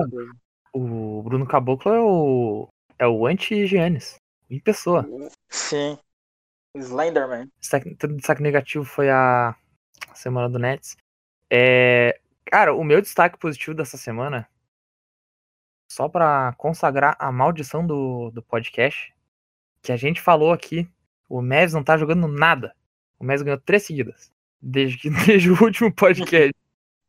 [0.72, 2.68] O Bruno Caboclo é o.
[3.00, 4.16] É o anti-Giannis.
[4.50, 5.06] Em pessoa.
[5.50, 5.98] Sim.
[6.76, 7.52] Slenderman.
[7.60, 9.56] Destaque, todo destaque negativo foi a
[10.14, 10.96] semana do Nets.
[11.50, 14.48] É, cara, o meu destaque positivo dessa semana,
[15.92, 19.14] só pra consagrar a maldição do, do podcast,
[19.82, 20.90] que a gente falou aqui,
[21.28, 22.76] o Mavs não tá jogando nada.
[23.20, 26.54] O Mavs ganhou três seguidas, desde, que, desde o último podcast.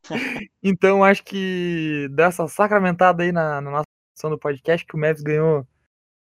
[0.61, 5.21] Então acho que dessa sacramentada aí na, na nossa edição do podcast, que o Mavs
[5.21, 5.67] ganhou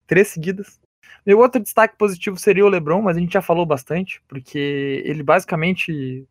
[0.06, 0.78] três seguidas.
[1.24, 5.22] Meu outro destaque positivo seria o LeBron, mas a gente já falou bastante, porque ele
[5.22, 6.26] basicamente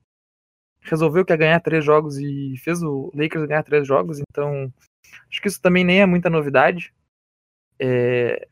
[0.82, 4.72] resolveu que ia ganhar três jogos e fez o Lakers ganhar três jogos, então
[5.30, 6.94] acho que isso também nem é muita novidade.
[7.80, 8.48] É,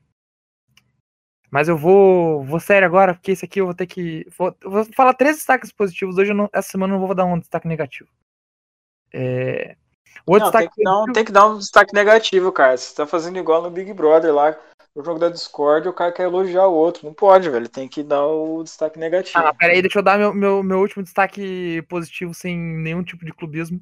[1.51, 4.25] Mas eu vou, vou sério agora, porque esse aqui eu vou ter que.
[4.37, 6.17] Vou, vou falar três destaques positivos.
[6.17, 8.09] Hoje, não- essa semana, eu não vou dar um destaque negativo.
[9.11, 9.75] É,
[10.25, 12.77] O outro Não, tem destaque que, dar um, tem que dar um destaque negativo, cara.
[12.77, 14.55] Você tá fazendo igual no Big Brother lá.
[14.95, 17.05] No jogo da Discord, o cara quer elogiar o outro.
[17.05, 17.69] Não pode, velho.
[17.69, 19.37] Tem que dar o destaque negativo.
[19.39, 23.31] Ah, peraí, deixa eu dar meu, meu, meu último destaque positivo sem nenhum tipo de
[23.31, 23.79] clubismo,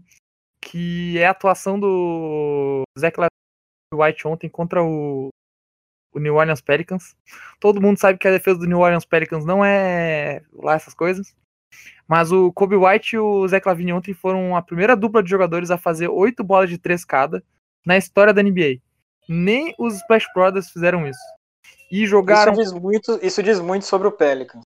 [0.62, 3.18] que é a atuação do Zach
[3.94, 5.30] White ontem contra o,
[6.18, 7.16] o New Orleans Pelicans.
[7.60, 11.36] Todo mundo sabe que a defesa do New Orleans Pelicans não é lá essas coisas,
[12.08, 15.72] mas o Kobe White e o Zach Lavine ontem foram a primeira dupla de jogadores
[15.72, 17.44] a fazer oito bolas de três cada
[17.86, 18.80] na história da NBA.
[19.30, 21.20] Nem os Splash Brothers fizeram isso.
[21.92, 24.62] E jogaram Isso diz, muito, isso diz muito sobre o Pelican.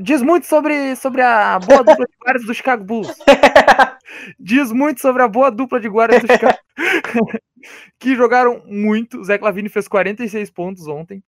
[0.00, 3.14] Diz muito sobre, sobre a boa dupla de guardas do Chicago Bulls.
[4.38, 6.58] Diz muito sobre a boa dupla de guardas do Chicago.
[7.98, 9.20] que jogaram muito.
[9.20, 11.22] O Zé Lavine fez 46 pontos ontem.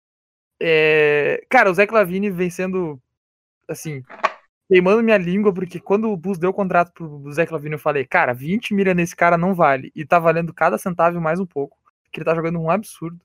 [0.60, 3.00] É, Cara, o Zé Lavine vem sendo,
[3.68, 4.02] assim,
[4.68, 8.04] queimando minha língua, porque quando o Bulls deu o contrato pro Zé Lavine, eu falei,
[8.04, 9.92] cara, 20 milha nesse cara não vale.
[9.94, 11.76] E tá valendo cada centavo mais um pouco.
[12.12, 13.18] Que ele tá jogando um absurdo.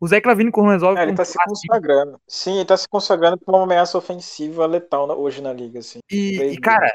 [0.00, 2.20] O Zé Lavine, quando resolve É, ele tá se assim, consagrando.
[2.26, 5.98] Sim, ele tá se consagrando como uma ameaça ofensiva letal hoje na liga, assim.
[6.10, 6.88] E, e, cara,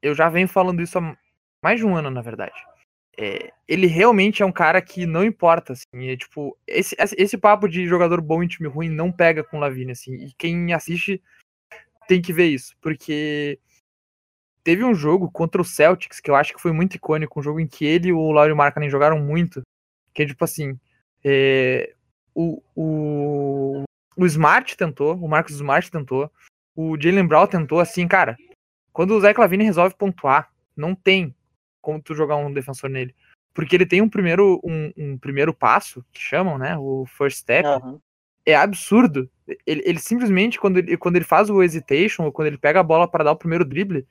[0.00, 1.16] eu já venho falando isso há
[1.62, 2.54] mais de um ano, na verdade.
[3.18, 6.08] É, ele realmente é um cara que não importa, assim.
[6.08, 9.60] É, tipo, esse, esse papo de jogador bom em time ruim não pega com o
[9.60, 10.14] Lavine, assim.
[10.16, 11.22] E quem assiste
[12.06, 13.58] tem que ver isso, porque
[14.62, 17.60] teve um jogo contra o Celtics que eu acho que foi muito icônico, um jogo
[17.60, 19.62] em que ele e o Laurie Markkanen jogaram muito,
[20.14, 20.78] que é tipo assim,
[21.24, 21.94] é,
[22.34, 23.84] o, o,
[24.16, 26.30] o Smart tentou, o Marcos Smart tentou,
[26.74, 28.36] o Jalen Brown tentou, assim, cara,
[28.92, 31.34] quando o Zé Clavini resolve pontuar, não tem
[31.86, 33.14] como tu jogar um defensor nele.
[33.54, 36.76] Porque ele tem um primeiro, um, um primeiro passo, que chamam, né?
[36.76, 37.64] O first step.
[37.64, 38.00] Aham.
[38.44, 39.30] É absurdo.
[39.64, 42.82] Ele, ele simplesmente, quando ele, quando ele faz o hesitation, ou quando ele pega a
[42.82, 44.04] bola para dar o primeiro drible,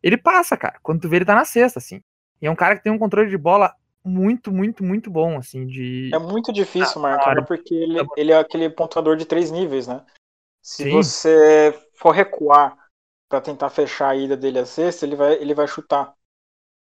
[0.00, 0.78] ele passa, cara.
[0.84, 2.00] Quando tu vê, ele tá na cesta, assim.
[2.40, 5.66] E é um cara que tem um controle de bola muito, muito, muito bom, assim,
[5.66, 6.10] de.
[6.14, 7.44] É muito difícil Ah, claro.
[7.44, 10.04] porque ele, Tá ele é aquele pontuador de três níveis, né?
[10.62, 10.90] Se Sim.
[10.90, 12.76] você for recuar
[13.28, 16.14] pra tentar fechar a ida dele a sexta, ele vai, ele vai chutar.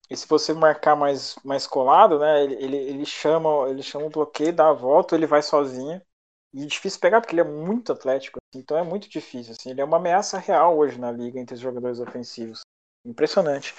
[0.09, 2.45] E se você marcar mais, mais colado, né?
[2.45, 6.01] Ele, ele, ele chama ele chama o bloqueio, dá a volta, ele vai sozinho.
[6.55, 8.39] E é difícil pegar, porque ele é muito atlético.
[8.39, 9.53] assim, então é muito difícil.
[9.53, 12.61] Assim, ele é uma ameaça real hoje na liga entre os jogadores ofensivos.
[13.05, 13.75] Impressionante.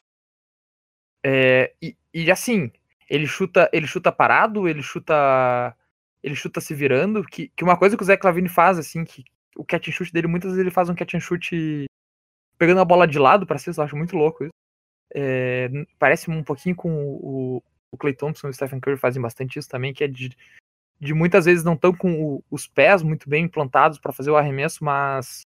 [1.25, 2.71] É, e, e assim,
[3.09, 5.75] ele chuta, ele chuta parado, ele chuta.
[6.21, 7.23] Ele chuta se virando.
[7.23, 9.23] Que, que uma coisa que o Zé Clavini faz, assim, que
[9.55, 11.87] o catch and shoot dele, muitas vezes ele faz um catch and shoot
[12.57, 14.51] pegando a bola de lado pra cesta, eu acho muito louco isso.
[15.13, 19.57] É, parece um pouquinho com o, o Clay Thompson e o Stephen Curry fazem bastante
[19.57, 20.35] isso também, que é de,
[20.99, 24.37] de muitas vezes não estão com o- os pés muito bem implantados pra fazer o
[24.37, 25.41] arremesso, mas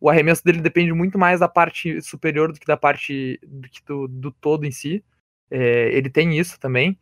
[0.00, 3.84] o arremesso dele depende muito mais da parte superior do que da parte do, que
[3.84, 5.04] do, do todo em si.
[5.50, 6.98] É, ele tem isso também.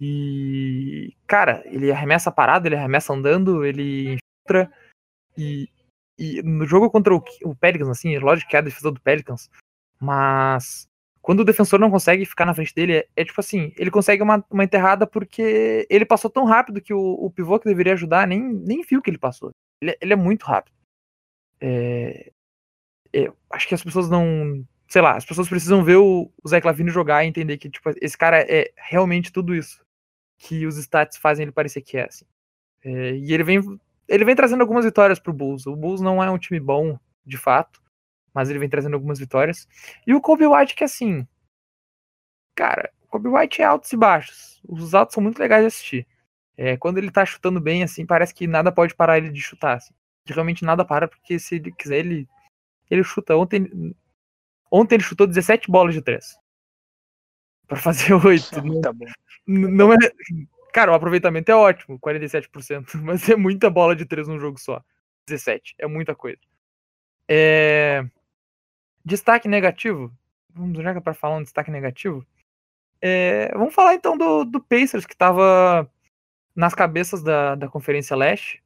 [0.00, 4.72] E, cara, ele arremessa parado, ele arremessa andando, ele infiltra.
[5.36, 5.68] E,
[6.18, 9.50] e no jogo contra o, o Pelicans, assim, lógico que é a defesa do Pelicans,
[10.00, 10.88] mas
[11.22, 14.22] quando o defensor não consegue ficar na frente dele, é, é tipo assim, ele consegue
[14.22, 18.26] uma, uma enterrada porque ele passou tão rápido que o, o pivô que deveria ajudar
[18.26, 19.50] nem, nem viu que ele passou.
[19.82, 20.74] Ele, é- ele é muito rápido.
[21.60, 22.32] É,
[23.12, 24.64] é, acho que as pessoas não.
[24.88, 27.90] Sei lá, as pessoas precisam ver o, o Zé Clavini jogar e entender que, tipo,
[28.00, 29.84] esse cara é realmente tudo isso
[30.38, 32.24] que os stats fazem ele parecer que é, assim.
[32.82, 33.60] É, e ele vem,
[34.08, 35.66] ele vem trazendo algumas vitórias pro Bulls.
[35.66, 37.80] O Bulls não é um time bom, de fato,
[38.34, 39.68] mas ele vem trazendo algumas vitórias.
[40.06, 41.26] E o Kobe White, que assim.
[42.54, 44.60] Cara, o Kobe White é altos e baixos.
[44.68, 46.06] Os altos são muito legais de assistir.
[46.56, 49.76] É, quando ele tá chutando bem, assim, parece que nada pode parar ele de chutar.
[49.76, 49.94] Assim.
[50.26, 52.28] Realmente nada para, porque se ele quiser, ele,
[52.90, 53.36] ele chuta.
[53.36, 53.94] Ontem,
[54.70, 56.38] ontem ele chutou 17 bolas de três.
[57.66, 58.62] para fazer 8.
[58.62, 59.06] não, Tá bom.
[59.46, 59.96] não é.
[60.72, 64.84] Cara, o aproveitamento é ótimo, 47%, mas é muita bola de 3 num jogo só.
[65.26, 66.40] 17, é muita coisa.
[67.28, 68.04] É...
[69.10, 70.16] Destaque negativo.
[70.54, 72.24] Vamos já é pra falar um destaque negativo.
[73.00, 75.90] É, Vamos falar então do, do Pacers, que tava
[76.54, 78.62] nas cabeças da, da Conferência Leste.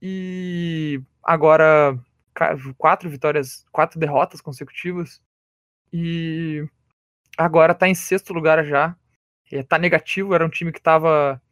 [0.00, 1.98] E agora
[2.78, 5.20] quatro vitórias, quatro derrotas consecutivas.
[5.92, 6.66] E
[7.36, 8.96] agora tá em sexto lugar já.
[9.52, 11.42] É, tá negativo, era um time que tava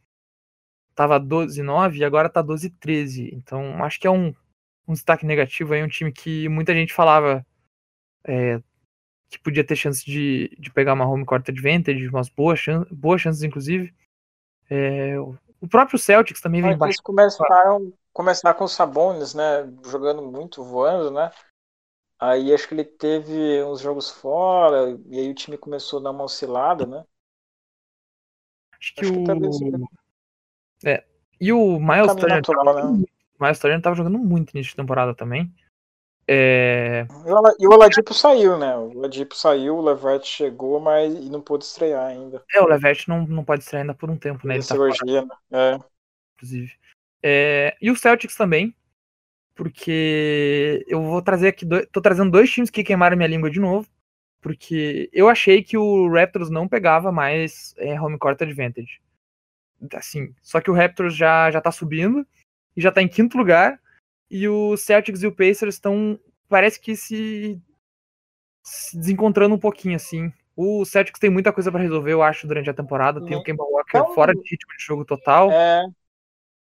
[0.95, 3.29] tava 12-9 e agora tá 12-13.
[3.31, 4.33] Então acho que é um,
[4.87, 7.45] um destaque negativo aí, um time que muita gente falava
[8.27, 8.61] é,
[9.29, 13.21] que podia ter chance de, de pegar uma home court advantage, umas boas, chan boas
[13.21, 13.93] chances, inclusive.
[14.69, 15.35] É, o-
[15.69, 16.91] próprio Celtics também vem baixo.
[16.93, 19.71] Eles começaram começar com o Sabonis, né?
[19.85, 21.31] Jogando muito, voando, né?
[22.19, 26.11] Aí acho que ele teve uns jogos fora, e aí o time começou a dar
[26.11, 27.03] uma oscilada, né?
[28.79, 29.87] Acho que Acho que o.
[30.85, 31.03] É.
[31.39, 32.81] E o Miles Turner, natural, tava, né?
[32.81, 33.11] jogando muito.
[33.39, 35.53] o Miles Turner tava jogando muito de temporada também.
[36.29, 37.07] É,
[37.57, 38.75] E o Oladipo saiu, né?
[38.75, 42.43] O Oladipo saiu, o Levert chegou, mas e não pôde estrear ainda.
[42.53, 44.55] é, o Levert não, não pode estrear ainda por um tempo, né?
[44.55, 45.35] Ele tá cirurgia, né?
[45.51, 45.79] É.
[46.35, 46.73] inclusive.
[47.23, 48.75] É, e o Celtics também,
[49.55, 53.59] porque eu vou trazer aqui, dois, tô trazendo dois times que queimaram minha língua de
[53.59, 53.87] novo,
[54.41, 59.01] porque eu achei que o Raptors não pegava mais é, home court advantage.
[59.93, 62.27] Assim, só que o Raptors já, já tá subindo
[62.75, 63.79] e já tá em quinto lugar,
[64.29, 66.19] e o Celtics e o Pacers estão,
[66.49, 67.61] parece que se,
[68.63, 70.31] se desencontrando um pouquinho, assim.
[70.55, 73.23] O Celtics tem muita coisa pra resolver, eu acho, durante a temporada.
[73.23, 73.43] Tem o Uhum.
[73.43, 75.51] Kemba Walker Então- fora de ritmo de jogo total.
[75.51, 75.85] É,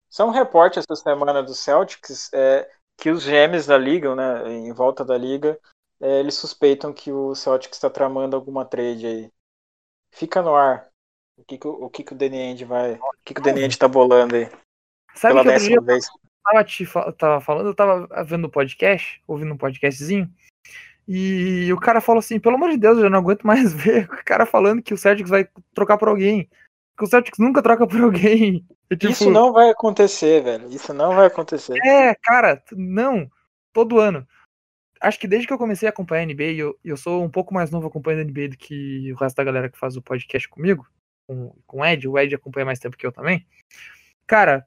[0.09, 5.05] são reportes essa semana do Celtics é, que os GMs da liga, né, em volta
[5.05, 5.59] da liga,
[6.01, 9.31] é, eles suspeitam que o Celtics está tramando alguma trade aí.
[10.11, 10.87] Fica no ar.
[11.37, 12.93] O que, que, o o que, que o Danny Ainge vai.
[12.93, 14.45] O que, que o Danny Ainge tá bolando aí?
[15.15, 16.05] Sabe Pela décima vez.
[16.43, 16.85] Tava te
[17.17, 20.29] tava falando, eu tava vendo um podcast, ouvindo um podcastzinho,
[21.07, 24.05] e o cara falou assim, pelo amor de Deus, eu já não aguento mais ver
[24.05, 26.49] o cara falando que o Celtics vai trocar por alguém.
[26.97, 28.65] Que o Celtics nunca troca por alguém.
[28.91, 30.69] Tipo, Isso não vai acontecer, velho.
[30.69, 31.77] Isso não vai acontecer.
[31.83, 33.29] É, cara, não.
[33.73, 34.25] Todo ano.
[35.01, 37.29] Acho que desde que eu comecei a acompanhar a NBA, e eu, eu sou um
[37.29, 40.01] pouco mais novo acompanhando a NBA do que o resto da galera que faz o
[40.01, 40.87] podcast comigo,
[41.27, 42.07] com, com o Ed.
[42.07, 43.45] O Ed acompanha mais tempo que eu também.
[44.25, 44.65] Cara,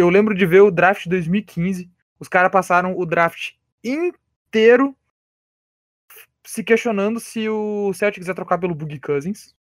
[0.00, 1.90] eu lembro de ver o draft de 2015.
[2.18, 4.96] Os caras passaram o draft inteiro
[6.44, 9.54] se questionando se o Celtics ia trocar pelo Boogie Cousins.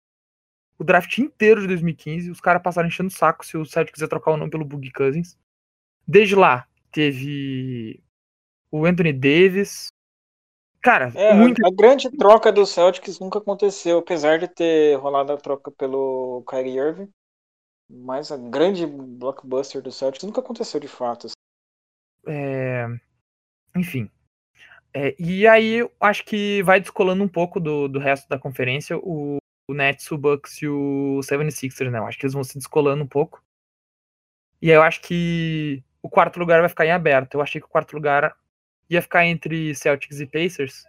[0.79, 4.07] O draft inteiro de 2015, os caras passaram enchendo o saco se o Celtics ia
[4.07, 5.37] trocar ou não pelo Boogie Cousins.
[6.07, 8.01] Desde lá, teve
[8.71, 9.91] o Anthony Davis.
[10.81, 11.65] Cara, É, muito.
[11.65, 16.77] a grande troca do Celtics nunca aconteceu, apesar de ter rolado a troca pelo Kyrie
[16.77, 17.09] Irving.
[17.89, 21.27] Mas a grande blockbuster do Celtics nunca aconteceu de fato.
[21.27, 21.35] assim.
[22.27, 22.85] é,
[23.75, 24.09] Enfim.
[24.93, 29.37] É, e aí, acho que vai descolando um pouco do, do resto da conferência o,
[29.69, 31.99] o Nets, o Bucks e o 76ers, né?
[31.99, 33.43] Eu acho que eles vão se descolando um pouco.
[34.61, 37.35] E aí eu acho que o quarto lugar vai ficar em aberto.
[37.35, 38.35] Eu achei que o quarto lugar
[38.89, 40.83] ia ficar entre Celtics e Pacers.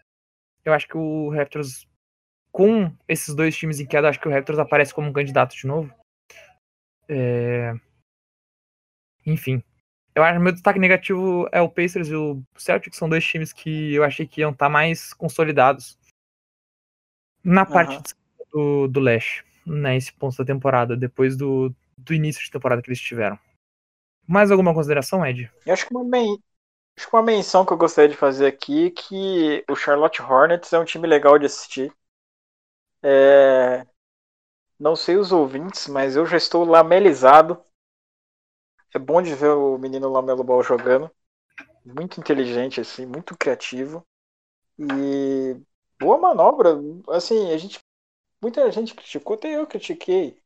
[0.64, 1.86] Eu acho que o Raptors,
[2.50, 5.66] com esses dois times em queda, acho que o Raptors aparece como um candidato de
[5.66, 5.92] novo.
[7.08, 7.74] É,
[9.24, 9.62] Enfim.
[10.14, 13.52] Eu acho que meu destaque negativo é o Pacers e o Celtics, são dois times
[13.52, 15.96] que eu achei que iam estar mais consolidados
[17.44, 22.50] na parte cima do, do leste, nesse ponto da temporada, depois do, do início de
[22.50, 23.38] temporada que eles tiveram.
[24.26, 25.50] Mais alguma consideração, Ed?
[25.64, 26.42] Eu acho que uma, men-
[26.96, 30.72] acho que uma menção que eu gostaria de fazer aqui é que o Charlotte Hornets
[30.72, 31.92] é um time legal de assistir.
[33.02, 33.86] É,
[34.80, 37.62] Não sei os ouvintes, mas eu já estou lamelizado.
[38.94, 41.10] É bom de ver o menino Lamelo Ball jogando.
[41.84, 44.04] Muito inteligente, assim, muito criativo.
[44.78, 45.56] E
[46.00, 46.78] boa manobra.
[47.10, 47.80] Assim, a gente.
[48.42, 50.42] Muita gente criticou, até eu critiquei.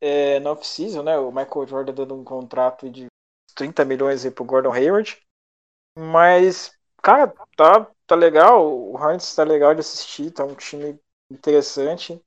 [0.00, 1.18] É, no off-season, né?
[1.18, 3.06] O Michael Jordan dando um contrato de
[3.54, 5.18] 30 milhões aí pro Gordon Hayward.
[5.98, 8.66] Mas, cara, tá, tá legal.
[8.70, 10.98] O Hornets tá legal de assistir, tá um time
[11.30, 12.22] interessante.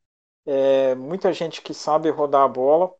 [0.47, 2.95] É, muita gente que sabe rodar a bola.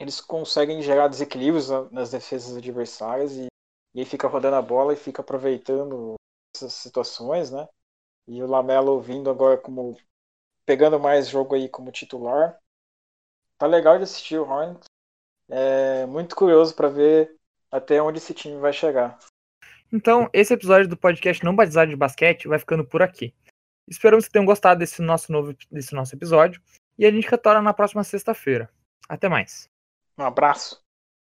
[0.00, 3.46] Eles conseguem gerar desequilíbrios na- nas defesas adversárias e,
[3.94, 6.14] e aí fica rodando a bola e fica aproveitando
[6.54, 7.68] essas situações, né?
[8.26, 9.96] E o Lamelo vindo agora como
[10.66, 12.58] pegando mais jogo aí como titular.
[13.56, 14.84] Tá legal de assistir o Hornets.
[15.48, 17.34] É muito curioso para ver
[17.70, 19.18] até onde esse time vai chegar.
[19.92, 23.34] Então, esse episódio do podcast não batizado de basquete vai ficando por aqui.
[23.88, 26.60] Esperamos que tenham gostado desse nosso novo desse nosso episódio
[26.98, 28.68] e a gente retorna na próxima sexta-feira.
[29.08, 29.70] Até mais.
[30.18, 30.87] Um abraço.